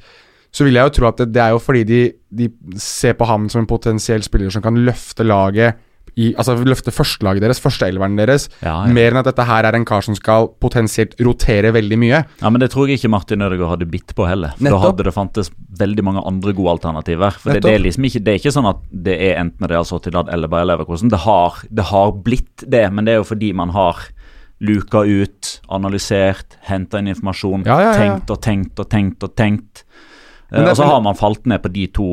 [0.54, 2.50] så vil jeg jo tro at det, det er jo fordi de, de
[2.82, 5.82] ser på ham som en potensiell spiller som kan løfte laget
[6.20, 8.94] i, altså løfte førstelaget deres, førsteelveren deres, Ja, ja.
[8.96, 12.22] mer enn at dette her er en kar som skal potensielt rotere veldig mye.
[12.42, 14.52] Ja, men Det tror jeg ikke Martin Ødegaard hadde bitt på heller.
[14.58, 17.32] For Da hadde det fantes veldig mange andre gode alternativer.
[17.40, 19.88] For det, det, er liksom ikke, det er ikke sånn at det er enten Real
[19.88, 21.12] Sociedad eller Bayer Leverkosen.
[21.14, 24.02] Det har, det har blitt det, men det er jo fordi man har
[24.60, 29.86] luka ut, analysert, henta inn informasjon, Ja, tenkt og tenkt og tenkt og tenkt.
[30.52, 32.10] Eh, og så har man falt ned på de to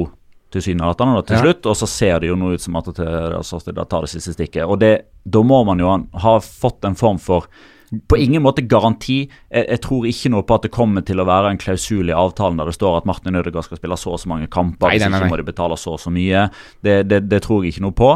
[0.55, 1.43] tilsynelatende til Ja.
[1.43, 4.33] slutt, og så ser det jo nå ut som at det, Sociedad tar det siste
[4.37, 4.65] stikket.
[4.69, 7.47] Og det, da må man jo ha fått en form for
[8.09, 9.29] på ingen måte garanti.
[9.49, 12.17] Jeg, jeg tror ikke noe på at det kommer til å være en klausul i
[12.19, 14.89] avtalen der det står at Martin Ødegaard skal spille så og så mange kamper.
[14.91, 16.49] Nei, nei, nei, nei, ikke må de betale så og så mye.
[16.83, 18.11] Det, det, det tror jeg ikke noe på.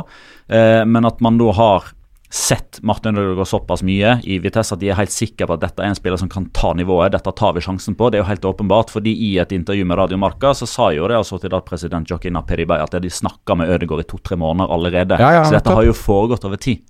[0.51, 1.93] Eh, men at man da har
[2.33, 5.83] sett Martin Ødegaard såpass mye i Vitesse at de er helt sikre på at dette
[5.83, 7.11] er en spiller som kan ta nivået.
[7.17, 8.11] Dette tar vi sjansen på.
[8.11, 8.91] Det er jo helt åpenbart.
[8.91, 12.39] fordi i et intervju med Radio Marca så sa jo det altså til president Jokina
[12.39, 15.19] Aperibay at de snakka med Ødegaard i to-tre måneder allerede.
[15.19, 16.87] Ja, ja, så dette har jo foregått over tid.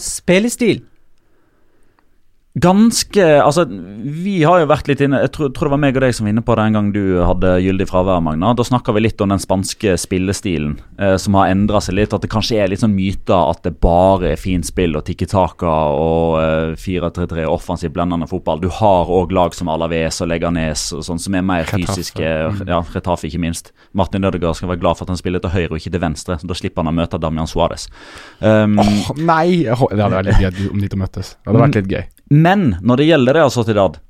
[0.00, 0.82] Spillestil.
[2.54, 3.64] Ganske Altså,
[4.04, 6.26] vi har jo vært litt inne Jeg tror, tror det var meg og deg som
[6.26, 8.50] var inne på det en gang du hadde gyldig fravær, Magna.
[8.52, 12.12] Da snakka vi litt om den spanske spillestilen eh, som har endra seg litt.
[12.12, 15.28] At det kanskje er litt sånn myter at det bare er fint spill og tikki
[15.30, 18.60] taka og eh, 4-3-3 offensiv blendende fotball.
[18.60, 21.88] Du har òg lag som Alaves og Leganes og sånn som er mer Retafe.
[21.88, 22.32] fysiske.
[22.68, 23.72] Ja, Retafe ikke minst.
[23.96, 26.36] Martin Ødegaard skal være glad for at han spiller til høyre og ikke til venstre.
[26.42, 27.88] så Da slipper han å møte Damian Suárez.
[28.40, 29.46] Um, Åh, nei!
[29.64, 31.36] Det hadde vært litt gøy om de to møttes.
[31.40, 32.04] Det hadde vært litt gøy.
[32.32, 34.00] Men når det gjelder Real Sociedad,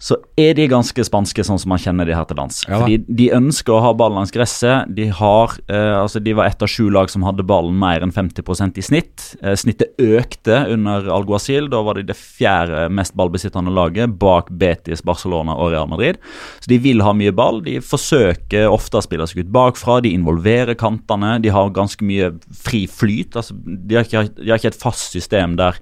[0.00, 2.62] så er de ganske spanske, sånn som man kjenner de her til lands.
[2.64, 2.78] Ja.
[2.80, 4.88] Fordi De ønsker å ha ballen langs gresset.
[4.96, 8.12] De har, eh, altså de var ett av sju lag som hadde ballen mer enn
[8.12, 9.36] 50 i snitt.
[9.42, 11.68] Eh, snittet økte under Alguacil.
[11.68, 16.16] Da var de det fjerde mest ballbesittende laget bak Betis, Barcelona og Real Madrid.
[16.60, 17.60] Så De vil ha mye ball.
[17.60, 20.00] De forsøker ofte å spille seg ut bakfra.
[20.00, 21.42] De involverer kantene.
[21.42, 23.36] De har ganske mye fri flyt.
[23.36, 25.76] altså De har ikke, de har ikke et fast system der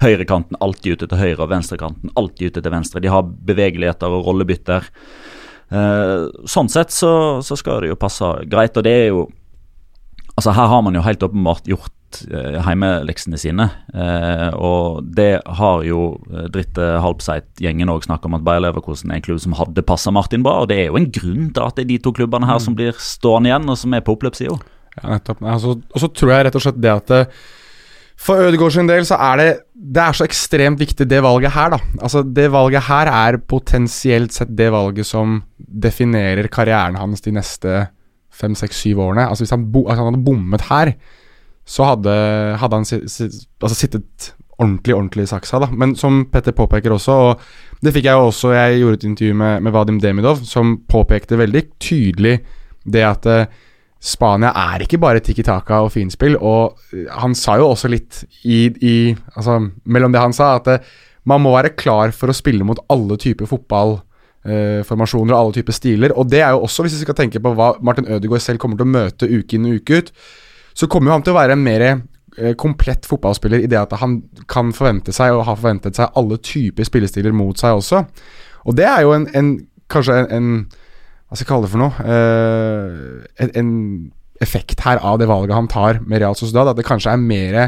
[0.00, 3.02] høyrekanten alltid ute til høyre og venstrekanten alltid ute til venstre.
[3.04, 4.88] De har bevegeligheter og rollebytter.
[5.70, 7.12] Eh, sånn sett så,
[7.46, 9.28] så skal det jo passe greit, og det er jo
[10.40, 15.82] Altså Her har man jo helt åpenbart gjort eh, heimeleksene sine, eh, og det har
[15.84, 19.84] jo eh, Dritte Halbseit-gjengen òg snakka om at Bayer Leverkosen er en klubb som hadde
[19.84, 22.14] passa Martin bra, og det er jo en grunn til at det er de to
[22.16, 24.56] klubbene her som blir stående igjen, og som er på oppløpssida.
[24.96, 25.44] Ja, nettopp.
[25.44, 27.20] Altså, og så tror jeg rett og slett det at det,
[28.20, 31.70] For Ødegaard sin del så er det Det er så ekstremt viktig, det valget her,
[31.72, 31.78] da.
[32.02, 37.86] Altså, det valget her er potensielt sett det valget som definerer karrieren hans de neste
[38.30, 39.24] fem, seks, syv årene.
[39.28, 40.92] Altså, hvis han, altså, han hadde bommet her,
[41.64, 42.12] så hadde,
[42.60, 45.70] hadde han altså, sittet ordentlig, ordentlig i saksa, da.
[45.72, 49.34] Men som Petter påpeker også, og det fikk jeg jo også Jeg gjorde et intervju
[49.40, 52.36] med, med Vadim Demidov, som påpekte veldig tydelig
[52.84, 53.46] det at eh,
[54.00, 58.22] Spania er ikke bare Tiki Taka og finspill, og eh, han sa jo også litt
[58.48, 58.94] i, i
[59.36, 60.78] Altså, mellom det han sa, at det,
[61.28, 66.14] man må være klar for å spille mot alle typer fotballformasjoner og alle typer stiler.
[66.16, 68.80] Og det er jo også, hvis vi skal tenke på hva Martin Ødegaard selv kommer
[68.80, 70.12] til å møte uke inn og uke ut,
[70.72, 73.92] så kommer jo han til å være en mer eh, komplett fotballspiller i det at
[74.00, 78.06] han kan forvente seg, og har forventet seg, alle typer spillestiler mot seg også.
[78.64, 79.58] Og det er jo en, en
[79.92, 80.79] kanskje en, en
[81.30, 82.08] Hva skal jeg kalle det for noe?
[82.10, 83.70] Eh, en, en
[84.42, 86.72] effekt her av det valget han tar med Real Sociedad.
[86.72, 87.62] At det kanskje er mer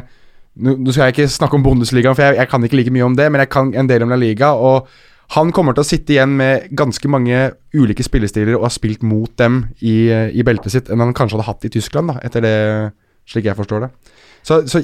[0.52, 3.14] Nå skal jeg ikke snakke om Bundesligaen, for jeg, jeg kan ikke like mye om
[3.16, 4.50] det, men jeg kan en del om La Liga.
[4.52, 4.90] og
[5.32, 7.38] han kommer til å sitte igjen med ganske mange
[7.72, 11.38] ulike spillestiler og har spilt mot dem i, eh, i beltet sitt, enn han kanskje
[11.38, 12.56] hadde hatt i Tyskland, da, etter det,
[13.32, 13.90] slik jeg forstår det.
[14.44, 14.82] Så, så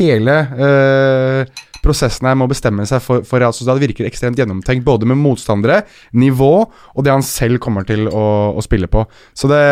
[0.00, 0.34] hele
[0.66, 5.08] eh, prosessen her med å bestemme seg for, for Real Sociedad virker ekstremt gjennomtenkt, både
[5.10, 5.82] med motstandere,
[6.14, 8.24] nivå og det han selv kommer til å,
[8.56, 9.04] å spille på.
[9.34, 9.62] Så det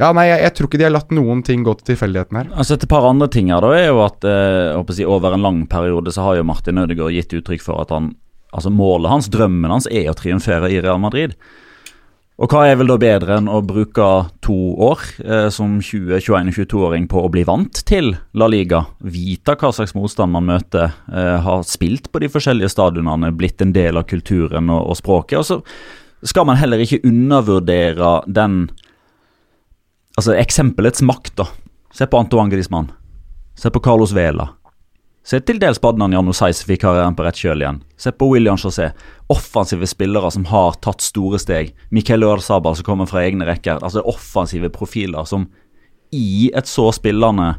[0.00, 2.52] Ja, nei, jeg, jeg tror ikke de har latt noen ting gå til tilfeldigheten her.
[2.56, 5.58] Altså Et par andre ting her da er jo at eh, si, over en lang
[5.68, 8.14] periode så har jo Martin Ødegaard gitt uttrykk for at han
[8.52, 11.32] Altså målet hans, drømmen hans, er å triumfere i Real Madrid.
[12.40, 14.06] Og hva er vel da bedre enn å bruke
[14.42, 18.86] to år eh, som 20-, 21- og 22-åring på å bli vant til La Liga?
[19.04, 23.74] Vite hva slags motstand man møter, eh, har spilt på de forskjellige stadionene, blitt en
[23.76, 25.42] del av kulturen og, og språket.
[25.42, 28.64] Og så skal man heller ikke undervurdere den
[30.12, 31.46] Altså eksempelets makt, da.
[31.96, 32.90] Se på Antoine Griezmann.
[33.56, 34.50] Se på Carlos Vela.
[35.22, 37.80] Se til dels på Adnan Janusai som fikk karrieren på rett kjøl igjen.
[38.00, 38.88] Se på William José.
[39.30, 41.70] Offensive spillere som har tatt store steg.
[41.94, 43.78] Miquel Ørsabal som kommer fra egne rekker.
[43.78, 45.46] Altså offensive profiler som
[46.12, 47.52] i et så spillende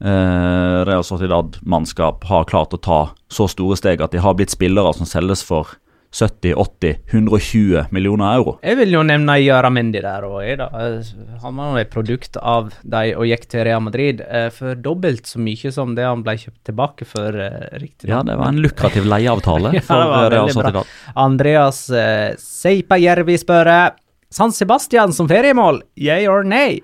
[0.00, 3.00] eh, Real Sociedad-mannskap har klart å ta
[3.32, 5.74] så store steg at de har blitt spillere som selges for
[6.12, 8.58] 70, 80, 120 millioner euro.
[8.62, 10.42] Jeg vil jo nevne Jaramendi der òg.
[10.44, 14.74] Eh, Han var jo et produkt av de og gikk til Real Madrid eh, for
[14.76, 18.10] dobbelt så mye som det han ble kjøpt tilbake for, eh, riktig.
[18.12, 20.84] Ja, det var en lukrativ leieavtale Ja, det for var Real veldig bra.
[20.84, 21.16] Sociedad.
[21.24, 23.90] Andreas eh, Seipajärvi spør eh,
[24.32, 26.82] San Sebastian som feriemål, yeah or nay?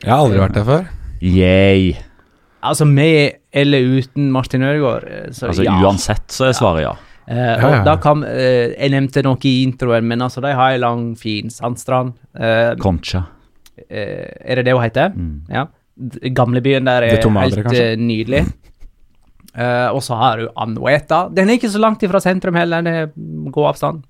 [0.00, 0.86] Jeg har aldri vært der før.
[1.20, 1.90] Yay.
[2.64, 5.04] Altså med eller uten Martin Ødegaard.
[5.08, 5.74] eh, Så Altså ja.
[5.80, 6.94] Uansett så er svaret ja.
[7.30, 7.82] Eh, Ja, ja.
[7.86, 11.50] da kan uh, Jeg nevnte noe i introen, men altså, de har ei lang, fin
[11.52, 12.16] sandstrand.
[12.34, 13.26] Uh, Concha.
[13.88, 15.14] er det det hun heter?
[15.14, 15.36] Mm.
[15.48, 15.66] Ja.
[16.36, 18.42] Gamlebyen der er tomater, helt nydelig.
[19.94, 21.22] Og så har du Anueta.
[21.32, 23.08] Den er ikke så langt ifra sentrum heller, det er
[23.50, 24.02] god avstand,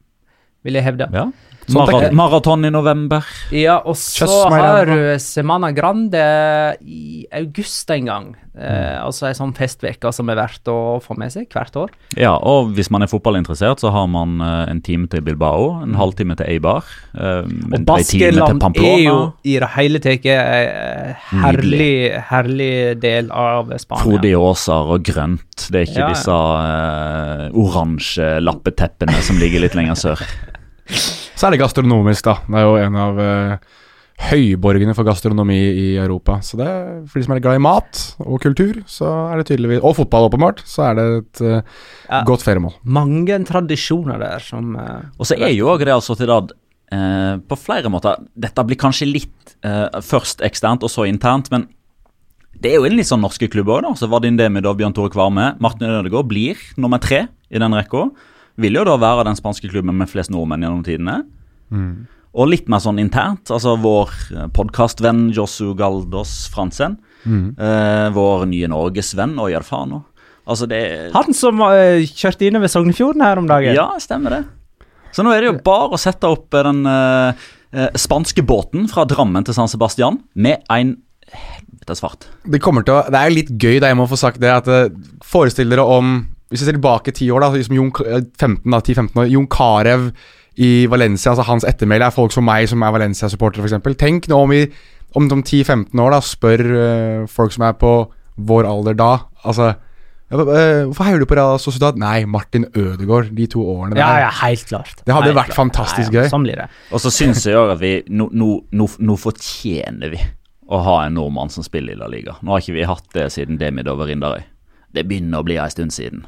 [0.66, 1.08] vil jeg hevde.
[1.14, 1.28] Ja.
[1.74, 3.24] Mara maraton i november.
[3.52, 8.30] Ja, og så har du Semana Grande i august en gang.
[8.58, 9.06] Eh, Mm.
[9.06, 11.90] altså ei sånn festveke som er verdt å få med seg hvert år.
[12.18, 15.94] Ja, og hvis man er fotballinteressert, så har man eh, en time til Bilbao, en
[15.94, 16.82] halvtime til Eibar.
[17.14, 23.30] eh, Og en- en Baskeland er jo i det hele tatt en herlig, herlig del
[23.30, 24.02] av Spania.
[24.04, 25.70] Frodige åser og grønt.
[25.70, 26.08] Det er ikke ja.
[26.08, 30.20] disse eh, oransje lappeteppene som ligger litt lenger sør.
[31.41, 32.34] Det gastronomisk, da.
[32.45, 33.78] Det er jo en av uh,
[34.30, 36.41] høyborgene for gastronomi i Europa.
[36.45, 39.47] Så det er, for de som er glad i mat og kultur, så er det
[39.49, 41.61] tydeligvis Og fotball, åpenbart, så er det et uh,
[42.11, 42.22] Ja.
[42.28, 42.76] godt feriemål.
[42.84, 47.93] Mange tradisjoner der som uh, Og så er jo òg Real Sociedad uh, på flere
[47.93, 51.66] måter Dette blir kanskje litt først eksternt og så internt, men
[52.64, 53.91] det er jo en litt sånn norske klubb òg, da.
[53.93, 58.07] Så Vardin Demidov, Bjørn Tore Kvarme, Martin Ødegaard blir nummer tre i den rekka.
[58.61, 61.16] Vil jo da være den spanske klubben med flest nordmenn gjennom tidene.
[62.30, 63.50] Og litt mer sånn internt.
[63.50, 64.12] Altså vår
[64.54, 66.98] podkastvenn Josu Galdos Fransen.
[67.26, 70.04] Eh, vår nye norgesvenn Oyar Fano.
[70.50, 70.80] Altså det
[71.14, 73.76] Han som uh, kjørte innover Sognefjorden her om dagen.
[73.76, 74.42] Ja, stemmer det.
[75.14, 78.86] Så nå er det jo bare å sette opp eh, den uh, eh, spanske båten
[78.90, 80.96] fra Drammen til San Sebastian med en
[81.30, 82.28] helvetes fart.
[82.46, 84.70] Det kommer til å Det er litt gøy, da, jeg må få sagt det, at
[84.70, 84.92] eh,
[85.26, 86.20] forestill dere om
[86.51, 89.46] Hvis vi ser tilbake ti år, da, liksom Jon, eh, 15, da, 10-15 år, Jon
[89.51, 90.09] Carew
[90.61, 93.94] i Valencia, altså hans ettermæle er folk som meg, som er Valencia-supportere, f.eks.
[94.01, 94.64] Tenk nå om vi
[95.14, 97.92] om de 10-15 år da spør uh, folk som er på
[98.40, 99.09] vår alder da
[99.42, 99.72] Altså
[100.30, 101.98] eh, Hvorfor heier du på Real Sociedad?
[101.98, 104.03] Nei, Martin Ødegaard, de to årene der.
[104.05, 105.01] Ja, ja, helt klart.
[105.03, 105.59] Det hadde Helt vært klart.
[105.59, 106.30] fantastisk Ja, ja, gøy.
[106.30, 106.68] Sånn det.
[106.94, 110.20] Og så syns jeg òg at vi nå, nå, nå, nå fortjener vi
[110.70, 112.36] å ha en nordmann som spiller i La Liga.
[112.46, 114.44] Nå har ikke vi hatt det siden Demid over Rindarøy.
[114.94, 116.22] Det begynner å bli en stund siden.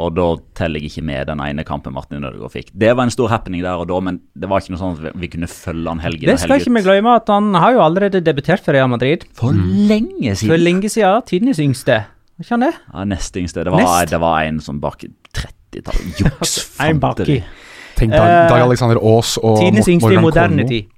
[0.00, 0.26] Og da
[0.58, 2.70] teller jeg ikke med den ene kampen Martin Ødegaard fikk.
[2.72, 5.18] Det var en stor happening der og da, men det var ikke noe sånn at
[5.20, 8.22] vi kunne følge han helgen Det skal ikke vi glemme at han har jo allerede
[8.24, 9.26] debutert for Real Madrid.
[9.38, 10.52] For lenge siden.
[10.54, 11.26] For lenge siden.
[11.28, 12.00] Tidenes yngste.
[12.40, 12.72] Var ikke han det?
[12.94, 13.64] Ja, nest yngste.
[13.68, 14.14] Det var, Nest?
[14.14, 15.04] det var en som bak
[15.36, 16.22] 30-tallet.
[16.24, 16.54] Juks,
[16.88, 17.42] En baki.
[18.00, 20.88] Tenk Dag, Eh, Dag Alexander Aas og Tidenes yngste i moderne tid.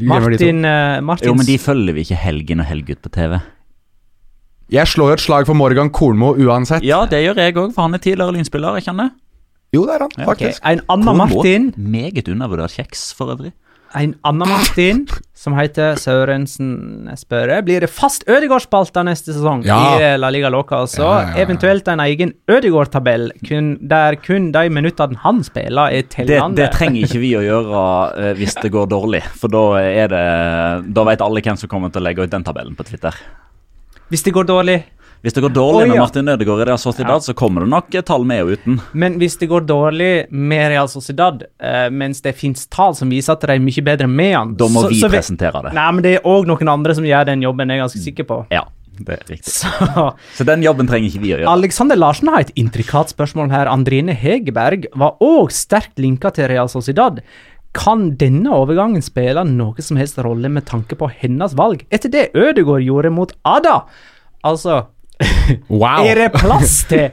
[0.00, 3.38] Martin, uh, Martins Jo, men de følger vi ikke helgen og helgut på TV.
[4.74, 6.82] Jeg slår jo et slag for Morgan Kornmo uansett.
[6.82, 8.78] Ja, det gjør jeg òg, for han er tidligere lynspiller.
[8.80, 9.12] ikke kjenner.
[9.74, 10.62] Jo, det er han, faktisk.
[10.62, 10.64] faktisk.
[10.70, 13.52] En annen Martin Meget undervurdert kjeks, for øvrig.
[13.94, 15.04] En annen Martin,
[15.38, 19.76] som heter Sørensen Spørre, blir det fast Ødegård-spalte neste sesong Ja.
[19.78, 20.80] i eh, La Liga Loca.
[20.82, 21.02] Altså.
[21.04, 21.44] Ja, ja, ja.
[21.44, 23.30] Eventuelt en egen Ødegård-tabell
[23.94, 26.56] der kun de minuttene han spiller, er Det, tellende.
[26.58, 27.86] det trenger ikke vi å gjøre
[28.18, 31.94] uh, hvis det går dårlig, for da er det Da vet alle hvem som kommer
[31.94, 33.14] til å legge ut den tabellen på Twitter.
[34.14, 34.76] Hvis det går dårlig.
[35.24, 35.98] Hvis det går dårlig Oi, med.
[36.02, 38.76] Martin Ødegaard i Real Sociedad, så kommer det nok tall med og uten.
[38.92, 43.32] Men hvis det går dårlig med Real Sociedad, uh, mens det fins tall som viser
[43.32, 45.74] at de er mye bedre med han Da må så- vi så presentere presentere det.
[45.80, 48.28] Nei, men det er òg noen andre som gjør den jobben, jeg er ganske sikker
[48.28, 48.38] på.
[48.52, 48.66] Ja,
[49.00, 49.48] det er riktig.
[49.48, 51.48] Så Så den jobben trenger ikke vi å gjøre.
[51.56, 53.66] Alexander Larsen har et intrikat spørsmål her.
[53.66, 57.22] Andrine Hegerberg var òg sterkt linka til Real Sociedad.
[57.74, 62.28] Kan denne overgangen spille noe som helst rolle med tanke på hennes valg, etter det
[62.38, 63.80] Ødegaard gjorde mot Ada?
[64.46, 64.84] Altså,
[65.70, 66.04] Wow.
[66.06, 67.12] er det plass til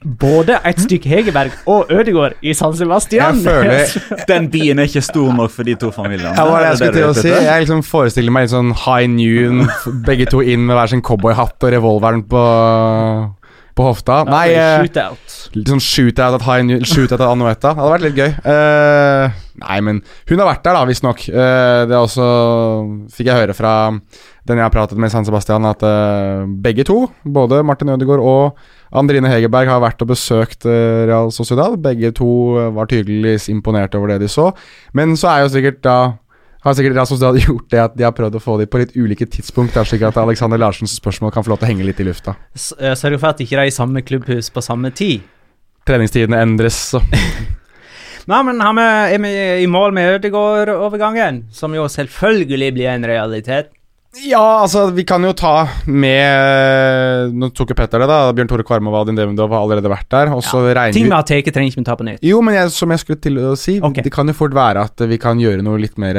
[0.00, 3.36] både et stykke Hegerberg og Ødegaard i San Sebastian?
[3.36, 6.32] Jeg føler Den byen er ikke stor nok for de to familiene.
[6.38, 7.28] Ja, det jeg skulle til å si?
[7.34, 9.66] Jeg liksom forestiller meg litt sånn high noon,
[10.06, 12.44] begge to inn med hver sin cowboyhatt og revolveren på,
[13.80, 14.22] på hofta.
[14.28, 15.36] Nei, eh, Shootout.
[15.56, 17.72] litt sånn shootout at high new, shootout at Anueta.
[17.72, 18.34] Det hadde vært litt gøy.
[18.54, 21.24] Eh, nei, men hun har vært der, da, visstnok.
[21.32, 22.28] Uh, det er også
[23.10, 23.72] Fikk jeg høre fra
[24.50, 28.22] den jeg har pratet med i San Sebastian, at eh, begge to, både Martin Ødegaard
[28.24, 28.58] og
[28.96, 31.76] Andrine Hegerberg, har vært og besøkt eh, Real Sociedad.
[31.82, 34.50] Begge to eh, var tydeligvis imponert over det de så.
[34.96, 35.98] Men så er jo sikkert da
[36.64, 38.92] har sikkert Rasmus Dahl gjort det at de har prøvd å få dem på litt
[38.98, 42.02] ulike tidspunkt, der, slik at Alexander Larsens spørsmål kan få lov til å henge litt
[42.02, 42.36] i lufta.
[42.54, 45.24] Sørg eh, for at de ikke er i samme klubbhus på samme tid.
[45.88, 47.02] Treningstidene endres, så
[48.30, 48.86] Nei, men vi,
[49.16, 49.30] er vi
[49.64, 51.46] i mål med Ødegaard-overgangen?
[51.50, 53.72] Som jo selvfølgelig blir en realitet.
[54.26, 58.32] Ja, altså, vi kan jo ta med Nå tok jo Petter det, da.
[58.34, 60.32] Bjørn Tore Kvarmov og Adin Devendov har allerede vært der.
[60.34, 62.24] Og så regner Ting vi vi har tatt, trenger ikke vi ta på nytt.
[62.26, 64.02] Jo, men jeg, som jeg skulle til å si, okay.
[64.06, 66.18] det kan jo fort være at vi kan gjøre noe litt mer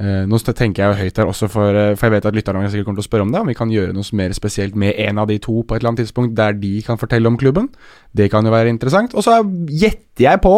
[0.00, 2.70] eh, Nå tenker jeg jo høyt her også, for, eh, for jeg vet at lytterne
[2.70, 3.42] sikkert kommer til å spørre om det.
[3.42, 5.94] Om vi kan gjøre noe mer spesielt med en av de to på et eller
[5.94, 7.68] annet tidspunkt, der de kan fortelle om klubben.
[8.14, 9.14] Det kan jo være interessant.
[9.14, 9.40] Og så
[9.70, 10.56] gjetter jeg på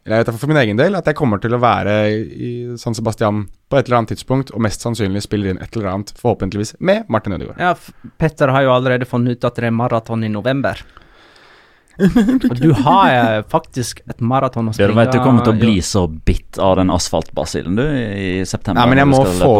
[0.00, 3.44] jeg vet for min egen del at jeg kommer til å være i San Sebastian
[3.70, 7.10] på et eller annet tidspunkt, og mest sannsynlig spiller inn et eller annet, forhåpentligvis med
[7.12, 7.60] Martin Ødegaard.
[7.60, 7.74] Ja,
[8.18, 10.80] Petter har jo allerede funnet ut at det er maraton i november.
[12.60, 16.06] Du har eh, faktisk et maraton å Du vet du kommer til å bli så
[16.08, 18.80] bitt av den asfaltbasillen du i september.
[18.80, 19.50] Nei, men jeg må få-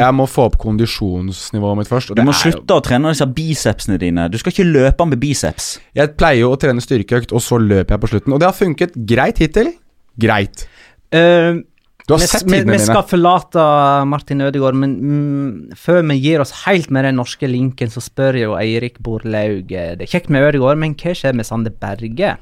[0.00, 2.10] Jeg må få opp kondisjonsnivået mitt først.
[2.10, 4.28] Og Du må jo- slutte å trene disse bicepsene dine.
[4.30, 5.78] Du skal ikke løpe med biceps.
[5.94, 8.32] Jeg pleier jo å trene styrkeøkt, og så løper jeg på slutten.
[8.32, 9.72] Og det har funket greit hittil.
[10.18, 10.66] Greit.
[11.12, 11.60] Eh,
[12.06, 12.70] Du har vi, sett vi, dine.
[12.76, 13.62] vi skal forlate
[14.06, 18.38] Martin Ødegaard, men mm, før vi gir oss helt med den norske linken, så spør
[18.38, 22.36] jo Eirik Borlaug eh, Det er kjekt med Ødegaard, men hva skjer med Sander Berge?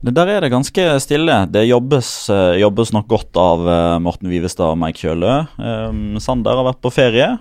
[0.00, 1.38] Det Der er det ganske stille.
[1.48, 5.32] Det jobbes, eh, jobbes nok godt av eh, Morten Vivestad og Mike Kjølø.
[5.56, 7.32] Um, Sander har vært på ferie,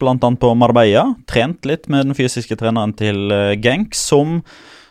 [0.00, 0.16] bl.a.
[0.16, 1.10] på Marbella.
[1.28, 3.28] Trent litt med den fysiske treneren til
[3.60, 4.40] Genk, som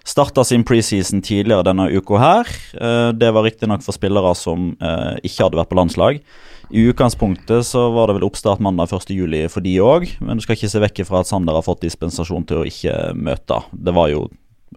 [0.08, 2.49] starta sin preseason tidligere denne uka her.
[2.74, 6.22] Eh, det var riktignok for spillere som eh, ikke hadde vært på landslag.
[6.72, 10.56] I utgangspunktet så var det vel oppstart mandag 1.7 for de òg, men du skal
[10.56, 13.60] ikke se vekk fra at Sander har fått dispensasjon til å ikke møte.
[13.76, 14.26] Det var jo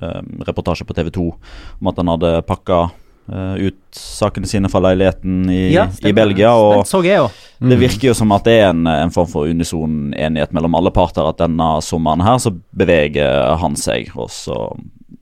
[0.02, 2.84] eh, reportasje på TV 2 om at han hadde pakka
[3.24, 6.10] ut sakene sine fra leiligheten i, Ja, i.
[6.12, 6.50] Belgia.
[6.60, 7.30] og jo.
[7.56, 10.92] det virker jo som at det er en, en form for unison enighet mellom alle
[10.92, 14.10] parter at denne sommeren her så beveger han seg.
[14.12, 14.58] Og så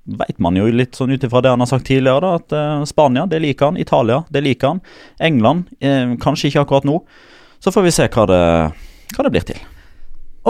[0.04, 2.86] vet man jo litt sånn ut ifra det han har sagt tidligere, da, at eh,
[2.90, 3.80] Spania, det liker han.
[3.80, 4.82] Italia, det liker han.
[5.22, 6.98] England, eh, kanskje ikke akkurat nå.
[7.62, 8.44] Så får vi se hva det,
[9.14, 9.60] hva det blir til.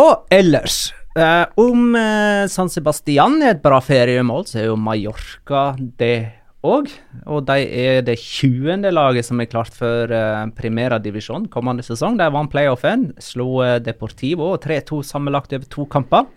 [0.01, 0.87] Og ellers
[1.19, 6.89] eh, Om eh, San Sebastian er et bra feriemål, så er jo Mallorca det òg.
[7.27, 8.87] Og de er det 20.
[8.95, 12.17] laget som er klart for uh, primærdivisjon kommende sesong.
[12.21, 16.29] De vant playoffen, slo eh, Deportivo 3-2 sammenlagt over to kamper.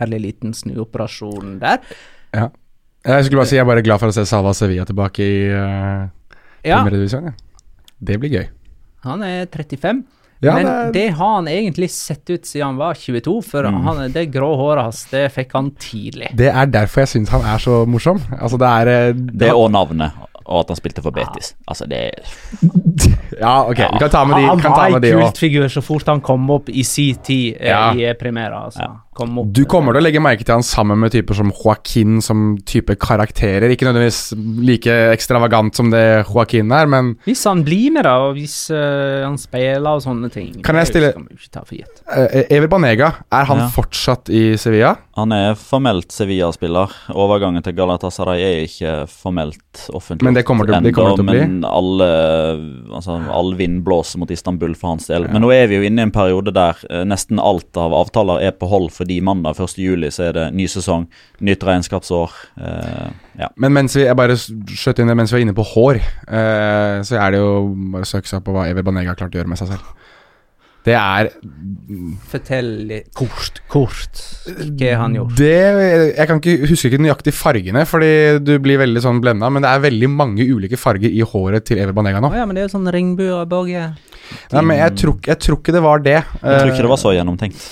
[0.00, 1.78] Herlig liten snuoperasjon der.
[2.34, 2.48] Ja.
[3.04, 5.38] Jeg skulle bare si jeg er bare glad for å se Salva Sevilla tilbake i
[5.52, 6.06] uh,
[6.64, 7.30] Ja, Divisjon.
[7.30, 7.34] Ja.
[8.04, 8.46] Det blir gøy.
[9.04, 10.02] han er 35.
[10.44, 14.00] Ja, Men det det har han egentlig sett ut siden han var 22, for han,
[14.12, 16.32] det grå håret hans, det fikk han tidlig.
[16.36, 18.18] Det er derfor jeg syns han er så morsom.
[18.40, 20.12] Altså, det er eh, Det òg navnet,
[20.44, 21.54] og at han spilte for Betis.
[21.70, 22.02] Altså, det
[23.40, 25.80] Ja, ok, vi kan ta med de, han var ta en med de kultfigur så
[25.84, 27.92] fort han kom opp i sin tid eh, Ja.
[27.94, 28.64] i premiera.
[28.68, 28.90] Altså.
[29.14, 32.20] Kom opp, Du kommer til å legge merke til han sammen med typer som Joaquin
[32.24, 33.70] som type karakterer.
[33.70, 34.34] Ikke nødvendigvis
[34.66, 39.22] like ekstravagant som det Joaquin er, men Hvis han blir med, da, og hvis uh,
[39.24, 43.68] han spiller og sånne ting Kan jeg stille- uh, for Ever Banega, er han Ja.
[43.70, 44.96] fortsatt i Sevilla?
[45.14, 46.90] Han er formelt Sevilla-spiller.
[47.14, 50.24] Overgangen til Galatasaray er ikke formelt offentlig.
[50.26, 51.38] Men det kommer til- det kommer til å bli.
[51.46, 52.08] Men alle,
[52.92, 55.28] altså, all vind blåser mot Istanbul for hans del.
[55.30, 58.42] Men nå er vi jo inne i en periode der uh, nesten alt av avtaler
[58.42, 59.76] er på hold, fordi mandag 1.
[59.78, 61.06] juli så er det ny sesong,
[61.44, 62.32] nytt regnskapsår.
[62.56, 63.10] Eh,
[63.42, 63.50] ja.
[63.60, 67.02] Men mens vi jeg bare skjøt inn det mens vi er inne på hår, eh,
[67.04, 69.40] så er det jo bare å søke seg på hva Ever Banega har klart å
[69.40, 69.92] gjøre med seg selv.
[70.84, 71.30] Det er
[72.28, 74.20] Fortell litt kort, kort.
[74.44, 75.36] Hva han gjorde.
[75.38, 78.10] det Jeg kan ikke huske ikke nøyaktig fargene, fordi
[78.44, 81.80] du blir veldig sånn blenda, men det er veldig mange ulike farger i håret til
[81.80, 82.28] Ever Banega nå.
[82.28, 82.36] nå.
[82.36, 83.86] ja, men det er jo sånn regnbuebølge.
[84.54, 86.16] Nei, men jeg tror, jeg tror ikke det var det.
[86.16, 87.64] Jeg tror ikke det var så gjennomtenkt.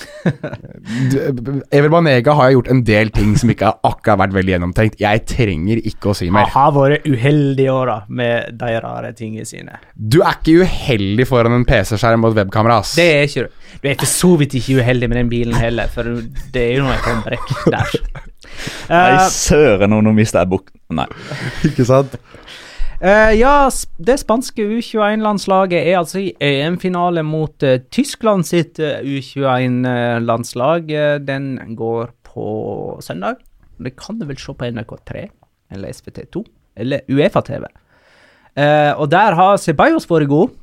[1.73, 4.99] Ever Banega har gjort en del ting som ikke har akkurat vært veldig gjennomtenkt.
[5.01, 6.45] Jeg trenger ikke å si mer.
[6.45, 6.53] mer.
[6.53, 9.79] har vært uheldig i år, da, med de rare tingene sine.
[9.97, 12.93] Du er ikke uheldig foran en PC-skjerm og et webkamera, ass.
[12.99, 13.61] Det er ikke du.
[13.83, 16.07] Du er for så vidt ikke uheldig med den bilen heller, for
[16.53, 17.97] det er jo noe håndbrekk der.
[18.89, 20.71] Nei, Eh, søren, nå, nå mista jeg bukk...
[20.93, 21.07] Nei.
[21.67, 22.17] Ikke sant?
[23.03, 30.91] Uh, ja, det spanske U21-landslaget er altså i EM-finale mot uh, Tyskland sitt eh, U21-landslag.
[30.93, 32.45] Eh, den går på
[33.03, 33.41] søndag.
[33.83, 35.25] Det kan du vel se på NRK3
[35.73, 36.45] eller SVT2
[36.79, 37.65] eller Uefa-TV.
[38.55, 40.53] Eh, og der har Ceballos vært god.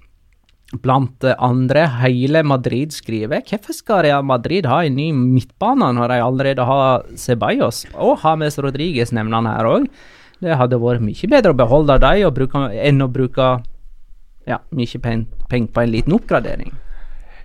[0.79, 6.13] Blant eh, andre hele Madrid skriver hvorfor skal Real Madrid ha en ny midtbane når
[6.13, 9.89] de allerede har Ceballos og James Rodriguez nevner han her òg.
[10.41, 13.49] Det hadde vært mye bedre å beholde dem enn å bruke
[14.49, 16.71] ja, mye penger på en liten oppgradering.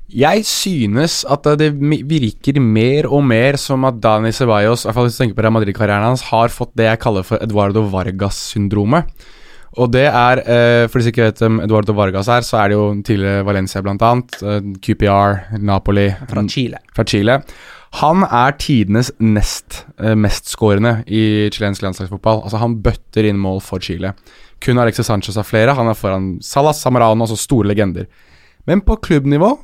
[0.05, 5.07] Jeg synes at det virker mer og mer som at Dani Ceballos, i hvert fall
[5.07, 9.09] hvis du tenker på Real Madrid-karrieren hans, har fått det jeg kaller for Eduardo Vargas-syndromet.
[9.75, 12.69] Og det er, eh, for de som ikke vet hvem Eduardo Vargas er, så er
[12.71, 16.77] det jo tidligere Valencia blant annet, eh, QPR, Napoli Fra Chile.
[16.95, 17.43] fra Chile.
[17.99, 22.43] Han er tidenes nest eh, mestskårende i chilensk landslagsfotball.
[22.43, 24.13] Altså Han bøtter inn mål for Chile.
[24.61, 25.75] Kun Alexis Sanchez har flere.
[25.75, 28.07] Han er foran Salas, Samarano, altså store legender.
[28.65, 29.57] Men på klubbnivå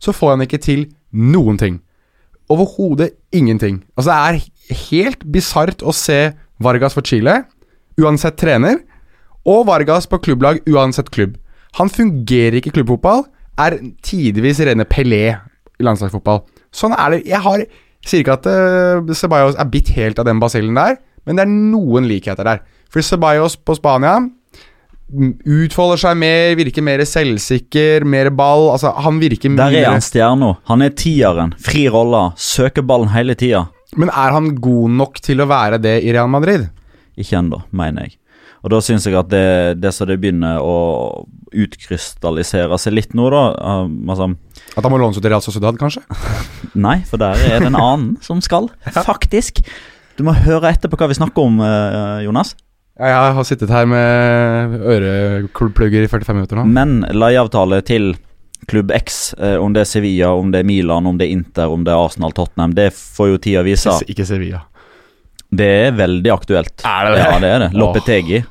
[0.00, 1.80] så får han ikke til noen ting.
[2.50, 3.84] Overhodet ingenting.
[3.96, 7.44] Altså Det er helt bisart å se Vargas for Chile,
[7.98, 8.80] uansett trener,
[9.48, 11.36] og Vargas på klubblag uansett klubb.
[11.80, 13.26] Han fungerer ikke i klubbfotball,
[13.58, 16.42] er tidvis rene Pelé i landslagsfotball.
[16.74, 17.22] Sånn er det.
[17.28, 17.64] Jeg har
[18.06, 21.52] sier ikke at uh, Ceballos er bitt helt av den basillen der, men det er
[21.52, 22.62] noen likheter der.
[22.92, 24.20] For Ceballos på Spania
[25.08, 28.66] utfolder seg mer, virker mer selvsikker, mer ball.
[28.74, 30.54] Altså, han virker Der er han stjerna.
[30.68, 31.54] Han er tieren.
[31.64, 32.26] Fri rolle.
[32.36, 33.66] Søker ballen hele tida.
[33.96, 36.66] Men er han god nok til å være det i Real Madrid?
[37.16, 38.18] Ikke ennå, mener jeg.
[38.64, 43.28] Og da syns jeg at det, det som det begynner å utkrystallisere seg litt nå,
[43.32, 43.42] da
[43.86, 44.32] um, altså,
[44.74, 46.02] At han må låne seg til Real Sociedad, kanskje?
[46.86, 48.70] Nei, for der er det en annen som skal.
[49.10, 49.62] Faktisk.
[50.18, 52.56] Du må høre etter på hva vi snakker om, eh, Jonas.
[52.98, 56.64] Jeg har sittet her med øreplugger i 45 minutter nå.
[56.66, 58.16] Men leieavtale til
[58.66, 61.70] Klubb X, eh, om det er Sevilla, om det er Milan, om det er Inter,
[61.70, 63.94] om det er Arsenal, Tottenham, det får jo tida vise.
[64.10, 64.64] Ikke Sevilla.
[65.48, 66.84] Det er veldig aktuelt.
[66.84, 67.24] Er det det?
[67.24, 67.68] Ja, det er det.
[67.78, 68.42] Loppetegi.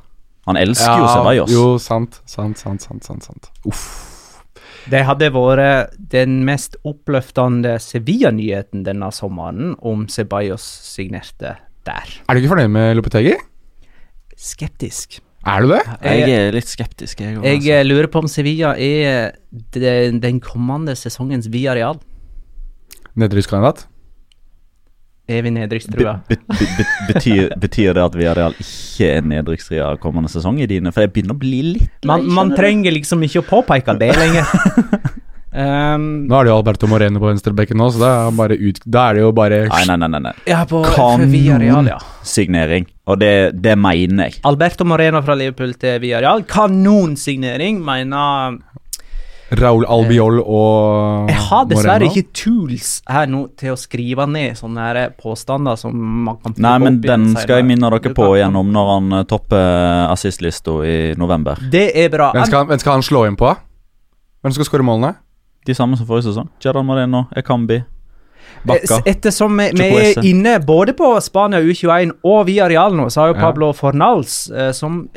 [0.48, 1.52] Han elsker jo Ceballos.
[1.52, 3.50] Jo, sant, sant, sant, sant, sant, sant.
[3.68, 3.88] Uff.
[4.88, 12.18] Det hadde vært den mest oppløftende Sevilla-nyheten denne sommeren om Ceballos signerte der.
[12.24, 13.36] Er du ikke fornøyd med Lopetegi?
[14.38, 15.20] Skeptisk.
[15.48, 15.82] Er du det?
[16.04, 17.46] Jeg er litt skeptisk, jeg òg.
[17.48, 19.36] Jeg eh, lurer på om Sevilla er
[19.76, 22.00] den, kommende sesongens Villarreal.
[23.18, 23.86] Nedrykkskandidat?
[25.28, 26.14] Er vi nedrykkstrua?
[26.30, 30.94] Be, be, be, betyr, betyr det at Villarreal ikke er nedrykkstrua kommende sesong i dine?
[30.96, 34.48] For jeg begynner å bli litt Man, man trenger liksom ikke å påpeke det lenger.
[35.52, 38.12] um, Nå er det jo Alberto Moreno på venstrebekken nå, så da
[38.48, 40.24] er, er det jo bare Nei, nei, nei.
[40.30, 42.00] nei, ja, på for ja.
[42.24, 44.40] signering, Og det, det mener jeg.
[44.48, 46.48] Alberto Moreno fra Liverpool til Villarreal.
[46.48, 48.62] Kanonsignering, mener
[49.56, 52.12] Raúl Albiol og Jeg har dessverre Moreno.
[52.12, 55.96] ikke tools her nå til å skrive ned sånne her påstander som
[56.28, 60.12] man kan Nei, men den skal jeg minne dere på igjennom når han eh, topper
[60.12, 61.62] assistlista i november.
[61.72, 62.34] Det er bra.
[62.36, 63.54] Hvem skal, hvem skal han slå inn på?
[64.44, 65.14] Hvem skal skåre målene?
[65.68, 66.50] De samme som forrige sesong.
[66.64, 67.80] Gerard Moreno, Ekambi,
[68.68, 68.98] Bakka.
[69.06, 73.22] Eh, Ettersom vi, vi er inne både på Spania U21 og via Real nå, så
[73.22, 73.42] har jo Ja.
[73.46, 75.10] Pablo Fornals, eh, som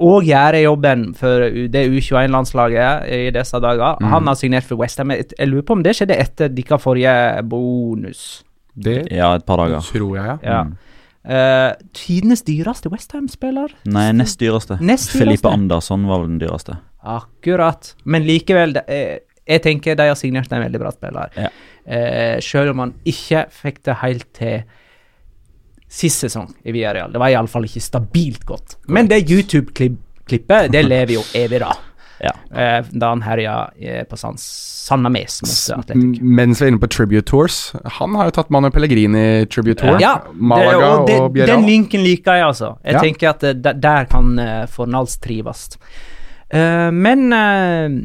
[0.00, 4.08] òg gjør jobben for det U21-landslaget i disse dager, Mm.
[4.10, 5.10] han har signert for Westham.
[5.10, 8.42] Jeg lurer på om det skjedde etter deres forrige bonus.
[8.78, 9.80] Det Ja, et par dager.
[9.80, 10.38] tror jeg, ja.
[10.42, 10.64] Ja.
[10.64, 10.76] Mm.
[11.28, 13.68] Eh, tidenes dyreste Westham-spiller?
[13.86, 14.78] Nei, nest dyreste.
[14.80, 15.18] Nest dyreste?
[15.18, 16.76] Felipe Andersson var vel den dyreste.
[17.04, 17.94] Akkurat.
[18.04, 21.28] Men likevel, er, jeg tenker de har signert en veldig bra spiller.
[21.36, 21.48] Ja.
[21.86, 24.62] Eh, selv om han ikke fikk det helt til
[25.88, 27.12] sist sesong i Villarreal.
[27.14, 28.76] Det var iallfall ikke stabilt godt.
[28.90, 31.70] Men det YouTube-klippet, det lever jo evig, da.
[32.18, 32.32] Ja.
[32.50, 36.20] Eh, da han herja eh, på San Sanames mot Atletic.
[36.22, 37.58] Mens vi er inne på Tribute Tours
[37.98, 40.00] Han har jo tatt Manu Pellegrini Tribute Tour.
[40.00, 42.76] Ja, Malaga det, og, det, og den linken liker jeg, altså.
[42.84, 43.02] Jeg Ja.
[43.04, 45.76] tenker at eh, der, der kan uh, Fornals trives.
[46.48, 48.00] Uh, men uh,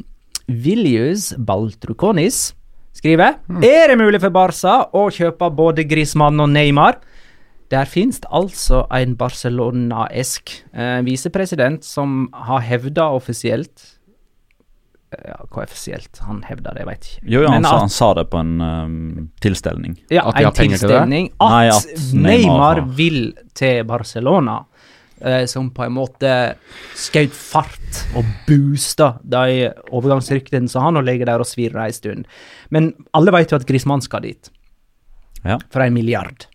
[0.51, 2.49] Viljus Baltrukonis
[3.01, 6.99] skriver Er det mulig for Barca å kjøpe både Griezmann og Neymar?
[7.71, 13.85] Der finnes det altså en Barcelona-esk eh, visepresident som har hevda offisielt
[15.15, 17.23] eh, Ja, hva offisielt han hevda det, jeg vet ikke.
[17.31, 19.95] Jo, ja, han, at- han sa det på en um, tilstelning.
[20.11, 21.31] ja, en tilstelning.
[21.39, 23.21] At, Nei, at Neymar Neymar har- vil
[23.55, 24.59] til Barcelona,
[25.23, 26.31] eh, som på en måte
[26.97, 32.25] skjøt fart og boosta de overgangsryktene som han og ligger der og svirrer ei stund.
[32.69, 34.49] Men alle vet jo at Grismann skal dit,
[35.43, 35.57] Ja.
[35.69, 36.45] for en milliard.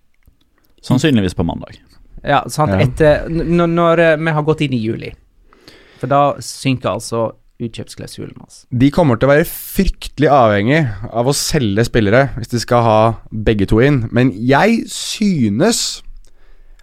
[0.82, 1.80] Sannsynligvis på mandag.
[2.24, 2.78] Ja, sant, Ja.
[2.80, 5.12] etter Når eh, vi har gått inn i juli.
[5.98, 8.66] For da synker altså utkjøpsklausulen hans.
[8.70, 12.98] De kommer til å være fryktelig avhengig av å selge spillere hvis de skal ha
[13.32, 14.08] begge to inn.
[14.12, 16.02] Men jeg synes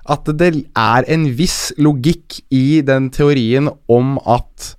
[0.10, 4.74] at det er en viss logikk i den teorien om at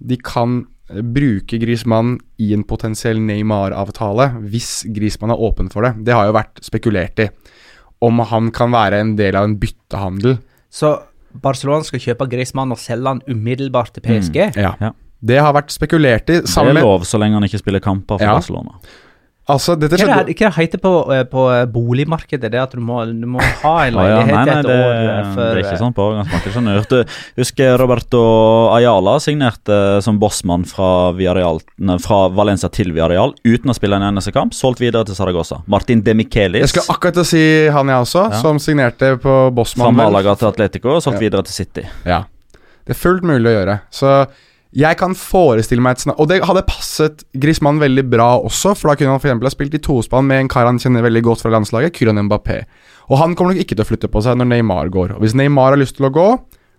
[0.00, 5.94] de kan bruke Griezmann i en potensiell Neymar-avtale hvis Griezmann er åpen for det.
[6.04, 7.28] Det har jo vært spekulert i.
[8.02, 10.38] Om han kan være en del av en byttehandel.
[10.72, 10.96] Så
[11.40, 14.40] Barcelona skal kjøpe Griezmann og selge han umiddelbart til PSG?
[14.58, 14.74] Ja.
[14.80, 14.90] Ja.
[15.20, 16.40] Det har vært spekulert i.
[16.40, 18.34] Det er lov så lenge han ikke spiller kamper for Ja.
[18.38, 18.80] Barcelona.
[19.52, 22.50] Altså, dette Hva er det, hva heter det på, eh, på eh, boligmarkedet?
[22.52, 24.94] Det at du må, du må ha en ja, leilighet nei, nei, et det, år
[24.94, 26.54] eh, før det er ikke sånn på overgangsmarkedet.
[26.56, 28.22] Sånn, Du husker Roberto
[28.74, 34.08] Ayala signerte som bossmann fra, Villarreal, nei, fra Valencia til Villarreal uten å spille en
[34.10, 34.54] eneste kamp.
[34.56, 35.62] Solgt videre til Saragossa.
[35.70, 36.64] Martin Demichelis.
[36.66, 38.40] Jeg skal akkurat si han, jeg også, Ja.
[38.42, 39.94] som signerte på Bossmann.
[39.94, 41.00] Fra Malaga til Atletico.
[41.00, 41.26] Solgt Ja.
[41.28, 41.86] videre til City.
[42.06, 42.24] Ja.
[42.86, 43.80] Det er fullt mulig å gjøre.
[43.92, 44.26] Så
[44.70, 48.90] jeg kan forestille meg et scenario Og det hadde passet Griezmann veldig bra også, for
[48.90, 51.42] da kunne han for ha spilt i tospann med en kar han kjenner veldig godt
[51.42, 52.60] fra landslaget, Kylian Mbappé.
[53.10, 55.16] Og han kommer nok ikke til å flytte på seg når Neymar går.
[55.16, 56.28] Og hvis Neymar har lyst til å gå,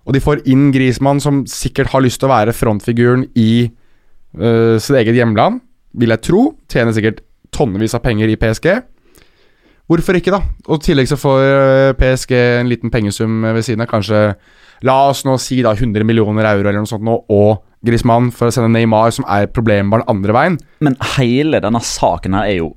[0.01, 4.79] og de får inn Griezmann, som sikkert har lyst til å være frontfiguren i øh,
[4.79, 5.59] sitt eget hjemland,
[5.91, 7.19] vil jeg tro, tjener sikkert
[7.51, 8.71] tonnevis av penger i PSG.
[9.91, 10.39] Hvorfor ikke, da?
[10.71, 13.91] Og i tillegg så får øh, PSG en liten pengesum ved siden av.
[13.91, 14.23] Kanskje
[14.87, 18.47] La oss nå si da 100 millioner euro eller noe sånt nå, og Griezmann for
[18.47, 20.59] å sende Neymar, som er problembarn andre veien.
[20.79, 22.75] Men hele denne saken her er jo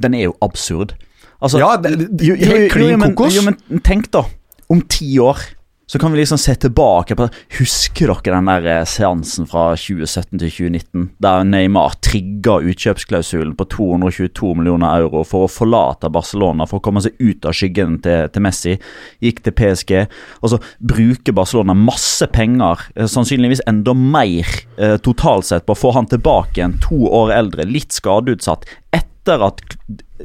[0.00, 0.94] Den er jo absurd.
[1.42, 3.34] Altså, Ja, det- det- helt klin kokos.
[3.34, 4.22] jo, men tenk da,
[4.70, 5.36] om ti år
[5.90, 7.24] så kan vi liksom se tilbake på
[7.58, 13.66] Husker dere den der eh, seansen fra 2017 til 2019, der Neymar trigga utkjøpsklausulen på
[13.72, 18.30] 222 millioner euro for å forlate Barcelona for å komme seg ut av skyggen til,
[18.30, 18.76] til Messi?
[19.18, 19.92] Gikk til PSG.
[20.38, 24.46] Og så bruker Barcelona masse penger, eh, sannsynligvis enda mer
[24.78, 28.62] eh, totalt sett, på å få han tilbake igjen, to år eldre, litt skadeutsatt.
[28.94, 29.66] Etter at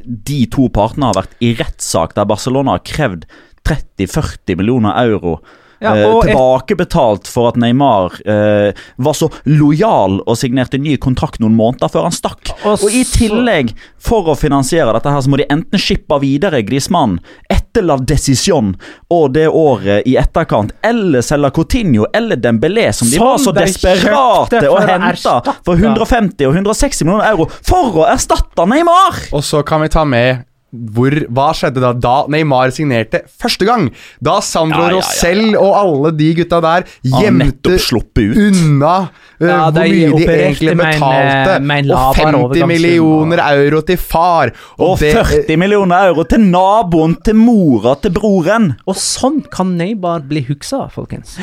[0.06, 3.26] de to partene har vært i rettssak der Barcelona har krevd
[3.66, 5.40] 30-40 millioner euro
[5.78, 11.56] Ja, eh, tilbakebetalt for at Neymar eh, var så lojal og signerte ny kontrakt noen
[11.58, 12.52] måneder før han stakk.
[12.64, 16.62] Og Og, i tillegg, for å finansiere dette her, så må de enten shippe videre
[16.64, 17.18] Griezmann
[17.52, 18.72] etter La Decision
[19.12, 23.52] og det året i etterkant, eller selge Coutinho eller Dembélé, som de Som var så
[23.52, 29.26] de desperate å hente for 150 og 160 millioner euro for å erstatte Neymar!
[29.36, 30.46] Og så kan vi ta med
[30.94, 33.88] hvor, hva skjedde da da Neymar signerte første gang?
[34.22, 38.20] Da Sandro Ja, ja, ja, Rosell og alle de gutta der gjemte ut.
[38.36, 38.94] unna
[39.40, 41.54] uh, Ja, hvor mye de egentlig med en, betalte.
[41.56, 44.52] eh, med en og 50 millioner euro til far.
[44.78, 48.74] Og det- 40 millioner euro til naboen til mora til broren!
[48.86, 51.36] Og sånn kan Neymar bli huksa, folkens.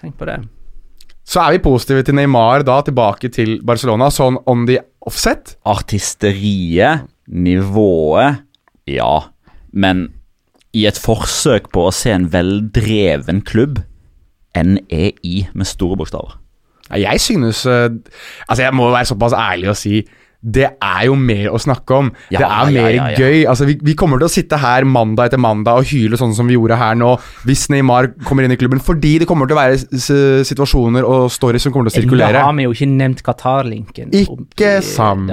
[0.00, 0.40] Tenk på det.
[1.24, 5.54] Så er vi positive til Neymar da, tilbake til Barcelona, sånn on the offset.
[5.64, 8.42] Artisteriet, nivået,
[8.90, 9.12] ja.
[9.72, 10.08] Men
[10.74, 13.80] i et forsøk på å se en veldreven klubb,
[14.54, 16.36] NEI med store bokstaver.
[16.94, 17.88] Jeg synes eh,
[18.44, 20.02] Altså, jeg må være såpass ærlig og si
[20.44, 22.10] det er jo mer å snakke om.
[22.28, 23.20] Ja, det er mer ja, ja.
[23.22, 23.38] gøy.
[23.48, 26.50] Altså, vi, vi kommer til å sitte her mandag etter mandag og hyle sånn som
[26.50, 27.14] vi gjorde her nå,
[27.48, 30.10] hvis Neymar kommer inn i klubben, fordi det kommer til å være s
[30.50, 32.36] situasjoner og stories som kommer til å sirkulere.
[32.36, 34.12] Da har vi jo ikke nevnt Qatar-linken.
[34.20, 35.32] Ikke sant.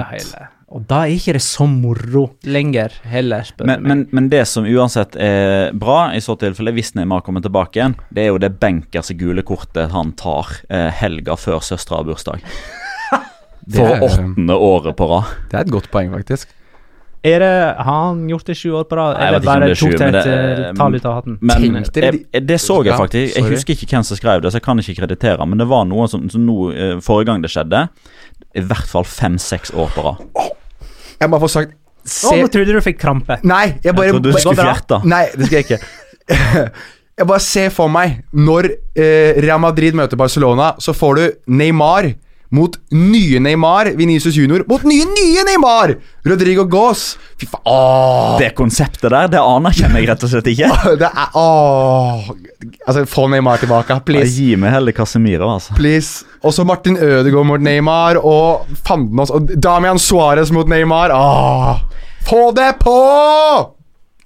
[0.72, 4.64] Og da er ikke det så moro lenger, heller, spør Men, men, men det som
[4.64, 8.54] uansett er bra, i så tilfelle hvis Neymar kommer tilbake igjen, det er jo det
[8.62, 12.46] Benkers gule kortet han tar eh, helga før søstera har bursdag.
[13.76, 15.36] For er- åttende året på rad.
[15.52, 16.56] Det er et godt poeng, faktisk.
[17.22, 20.08] Er det, har han gjort det sju år på rad, eller bare tok sju, det
[20.08, 21.36] et det- eh, tall ut av hatten?
[21.52, 23.36] Men jeg, jeg, det så jeg faktisk.
[23.38, 25.46] Jeg husker ikke hvem som skrev det, så jeg kan ikke kreditere.
[25.52, 27.84] Men det var noe som, som nå, eh, forrige gang det skjedde,
[28.58, 30.26] i hvert fall fem-seks år på rad.
[31.22, 33.38] Jeg må få sagt Å, se, nå trodde du fikk krampe.
[33.46, 34.98] Nei, jeg bare Jeg trodde du skulle fjerte.
[35.06, 35.82] Nei, det skal jeg ikke.
[37.22, 41.26] Jeg bare ser for meg Når eh, Real Madrid møter Barcelona, så får du
[41.60, 42.08] Neymar
[42.52, 45.94] mot nye Neymar, Vinicius Junior mot nye, nye Neymar!
[46.28, 47.16] Rodrigo Gaas.
[47.40, 47.64] Fy faen.
[47.72, 48.36] Åh.
[48.42, 50.70] Det konseptet der, det anerkjenner jeg rett og slett ikke.
[51.02, 52.28] Det er Åh.
[52.88, 54.34] Altså, få Neymar tilbake, Jeg please.
[54.36, 55.76] Gi meg heller Casemiro, altså.
[55.80, 56.26] Please.
[56.44, 61.16] Og så Martin Ødegaard mot Neymar, og fanden også Og Damian Suárez mot Neymar.
[61.16, 61.82] Åh.
[62.28, 62.98] Få det på!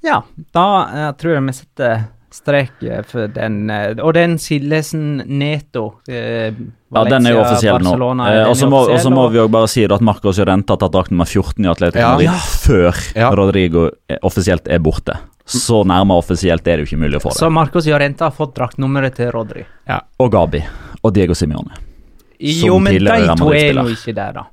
[0.05, 0.19] Ja,
[0.53, 2.03] da jeg tror jeg vi setter
[2.35, 3.69] strek eh, for den.
[3.71, 6.51] eh, og den Sildesen Neto eh,
[6.95, 7.93] Ja, den er jo offisiell nå.
[8.27, 8.67] Eh, og så
[9.11, 12.03] må, vi jo bare si at Marcos Llorente har tatt drakt nummer 14 i Atletico
[12.03, 12.11] Ja.
[12.13, 12.35] Madrid Ja.
[12.65, 13.31] før Ja.
[13.35, 13.89] Rodrigo
[14.21, 15.17] offisielt er borte.
[15.45, 17.37] Så nærme offisielt er det jo ikke mulig å få det.
[17.37, 19.65] Så Marcos Llorente har fått draktnummeret til Rodry.
[20.19, 20.63] Og Gabi.
[21.03, 21.75] Og Diego Simione.
[22.39, 23.91] Jo, men de to er Madrid-spiller.
[23.93, 24.43] ikke der, da.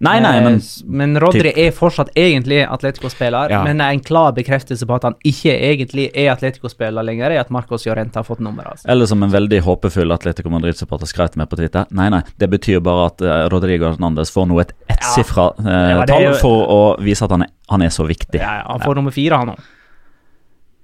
[0.00, 3.64] Nei, nei, Eh, men Rodri Men Rodry er fortsatt egentlig Atletico-spiller, Ja.
[3.64, 7.84] men en klar bekreftelse på at han ikke egentlig er Atletico-spiller lenger, er at Marcos
[7.84, 8.66] Llorente har fått nummeret.
[8.72, 8.88] Altså.
[8.88, 11.84] Eller som en veldig håpefull Atletico Madrid-supporter skrev til meg på Twitter.
[11.90, 16.06] Nei, nei, det betyr bare at eh, Rodrigo Hernandez får nå et ettsifra Ja, eh,
[16.06, 18.40] tall for å vise at han er, han er så viktig.
[18.40, 19.60] Ja, ja, han får nummer fire, han òg.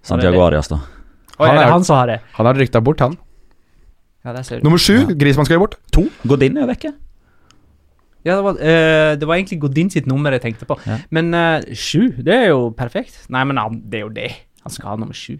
[0.02, 0.76] Santiago Arias, da.
[1.40, 2.20] Oi, Han er han som har det?
[2.36, 3.16] Han har rykta bort, han.
[4.24, 4.64] Ja, der ser du.
[4.64, 5.76] Nummer sju, Grismann skal bort.
[5.92, 6.04] To.
[6.26, 6.92] Godin er vekke.
[8.26, 10.76] Ja, det var, uh, det var egentlig Godin sitt nummer jeg tenkte på.
[10.86, 10.98] Ja.
[11.14, 13.22] Men uh, sju, det er jo perfekt.
[13.30, 14.30] Nei, men han, det er jo det.
[14.66, 15.38] Han skal ha nummer sju.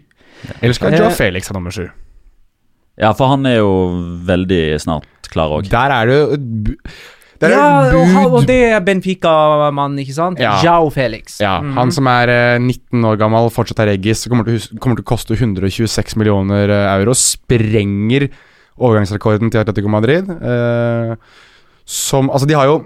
[0.61, 1.87] Eller skal Eh, Joe Felix ha nummer sju?
[2.97, 3.71] Ja, for han er jo
[4.25, 5.67] veldig snart klar òg.
[5.69, 6.37] Der er det jo
[7.37, 10.39] Det er ja, og, og det er Benfica-mannen, ikke sant?
[10.41, 10.55] Ja.
[10.63, 11.35] Jao Felix.
[11.43, 11.75] Ja, Mhm.
[11.77, 14.47] han som er eh, 19 år gammel, fortsatt er eggis, kommer
[14.81, 17.13] kommer til å koste 126 millioner euro.
[17.13, 18.29] Sprenger
[18.77, 20.29] overgangsrekorden til Atletico Madrid.
[20.29, 21.15] Eh,
[21.87, 22.81] som Altså, de har jo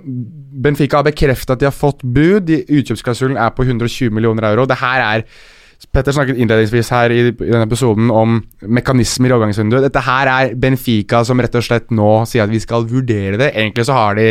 [0.61, 2.51] Benfica har bekreftet at de har fått bud.
[2.69, 4.67] Utkjøpsklausulen er på 120 millioner euro.
[4.69, 5.25] Det her er
[5.89, 8.35] Petter snakket innledningsvis her i, i denne episoden om
[8.69, 9.87] mekanismer i overgangsvinduet.
[9.87, 13.49] Dette her er Benfica som rett og slett nå sier at vi skal vurdere det.
[13.55, 14.27] Egentlig så har de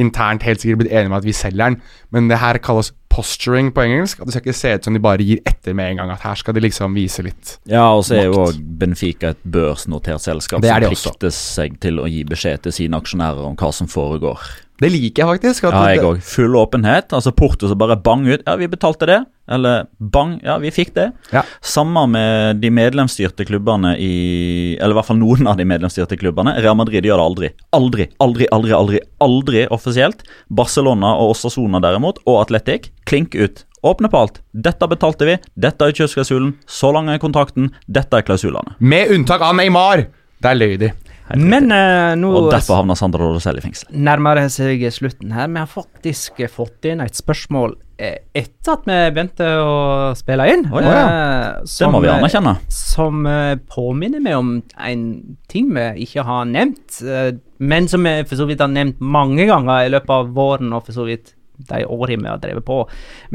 [0.00, 1.76] internt helt sikkert blitt enige med at vi selger den,
[2.14, 4.20] men det her kalles posturing på engelsk.
[4.20, 6.14] At det skal ikke se ut som de bare gir etter med en gang.
[6.14, 7.56] At her skal de liksom vise litt.
[7.70, 11.34] Ja, og så er jo òg Benfica et børsnotert selskap Det er som de plikter
[11.34, 14.40] seg til å gi beskjed til sine aksjonærer om hva som foregår.
[14.80, 15.66] Det liker jeg faktisk.
[15.68, 16.22] Ja, jeg òg.
[16.24, 17.12] Full åpenhet.
[17.16, 18.42] Altså Porto som bare bang ut.
[18.46, 19.18] Ja, vi betalte det.
[19.50, 21.08] Eller bang, ja, vi fikk det.
[21.34, 21.42] Ja.
[21.60, 26.54] Samme med de medlemsstyrte klubbene i Eller i hvert fall noen av de medlemsstyrte klubbene.
[26.62, 27.50] Real Madrid gjør det aldri.
[27.76, 30.22] Aldri, aldri, aldri, aldri, aldri offisielt.
[30.48, 33.64] Barcelona og Osasona derimot, og Atletic, klink ut.
[33.82, 34.40] Åpne på alt.
[34.52, 35.36] Dette betalte vi.
[35.56, 36.54] Dette er kjøpsklausulen.
[36.68, 37.70] Så lang er kontrakten.
[37.88, 38.76] Dette er klausulene.
[38.78, 40.06] med unntak av Neymar!
[40.40, 40.92] Der løy de.
[41.38, 43.90] Men eh, nå Og derfor havna Sander Rodosell i fengsel.
[43.94, 45.46] nærmer det seg slutten her.
[45.52, 49.74] Vi har faktisk eh, fått inn et spørsmål eh, etter at vi begynte å
[50.18, 50.66] spille inn.
[50.72, 52.56] Oi, eh, Det som, må vi eh, anerkjenne.
[52.74, 55.04] Som eh, påminner meg om en
[55.52, 59.46] ting vi ikke har nevnt, eh, men som vi for så vidt har nevnt mange
[59.50, 61.34] ganger i løpet av våren og for så vidt
[61.68, 62.82] de årene vi har drevet på.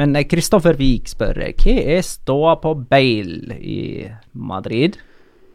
[0.01, 4.97] Men eh, Kristoffer Wiik spør eh, hva er ståa på Bale i Madrid?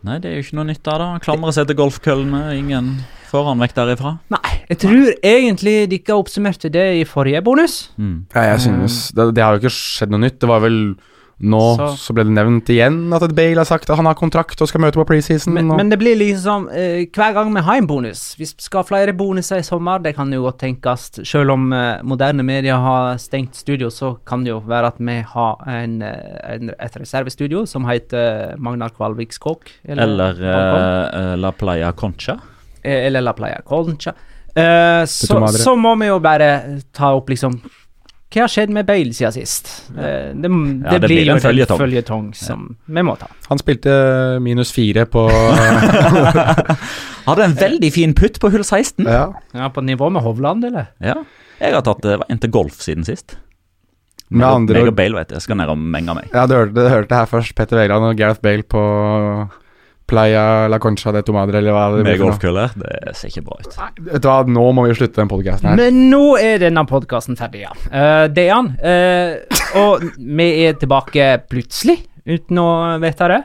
[0.07, 1.09] Nei, det er jo ikke noe nytt der, da.
[1.23, 2.43] Klamrer seg til golfkøllene.
[2.57, 2.93] Ingen
[3.31, 4.17] foranvekt derifra.
[4.33, 7.77] Nei, jeg tror egentlig dere oppsummerte det i forrige bonus.
[8.01, 8.25] Mm.
[8.35, 10.41] Ja, jeg synes det, det har jo ikke skjedd noe nytt.
[10.43, 10.81] Det var vel
[11.41, 14.61] nå så, Så- ble det nevnt igjen at Bale har sagt at han har kontrakt
[14.61, 15.55] og skal møte på preseason.
[15.57, 18.35] Men, men det blir liksom uh, hver gang vi har en bonus.
[18.39, 21.09] Vi skal ha flere bonuser i sommer, det kan jo godt tenkes.
[21.25, 25.17] Selv om uh, moderne medier har stengt studio, så kan det jo være at vi
[25.33, 29.71] har en, eh, en, et reservestudio som heter Magnar Kvalviks Kåk.
[29.85, 32.37] Eller eller eh, La Playa Concha.
[32.83, 34.13] Eller La Playa Concha.
[35.07, 37.61] Så, så må vi jo bare ta opp liksom
[38.31, 39.67] Hva har skjedd med Bale siden sist?
[39.91, 40.51] Eh, det, det,
[40.87, 41.81] Ja, det blir blir jo en føljetong.
[41.81, 43.27] en føljetong som vi må ta.
[43.49, 43.91] Han spilte
[44.45, 45.25] minus fire på
[47.27, 49.03] Hadde en veldig fin putt på hull 16.
[49.07, 49.27] Ja.
[49.55, 50.93] Ja, På nivå med Hovland, eller?
[51.03, 51.17] Ja.
[51.61, 53.35] Jeg har tatt eh, en til golf siden sist.
[54.31, 56.29] Med andre meg ord og Bale vet jeg, skal ned og menge meg.
[56.31, 57.55] Ja, du hørte, du hørte det her først.
[57.59, 58.83] Petter Wæland og Gareth Bale på
[60.11, 63.79] Playa La Concha de Tomadre, eller hva det Med golfkøller, det ser ikke bra ut.
[64.09, 65.79] Vet du hva, nå må vi slutte den podkasten her.
[65.79, 67.75] Men nå er denne podkasten ferdig, ja.
[67.93, 68.73] Uh, det er han.
[68.83, 72.71] Eh, og vi er tilbake plutselig, uten å
[73.03, 73.41] vite det.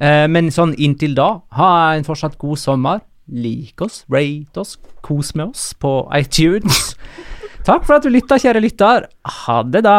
[0.00, 3.04] Uh, men sånn inntil da, ha en fortsatt god sommer.
[3.30, 4.74] Lik oss, rate oss,
[5.06, 6.94] kos med oss på iTunes.
[7.66, 9.06] Takk for at du lytta, kjære lytter.
[9.44, 9.98] Ha det, da.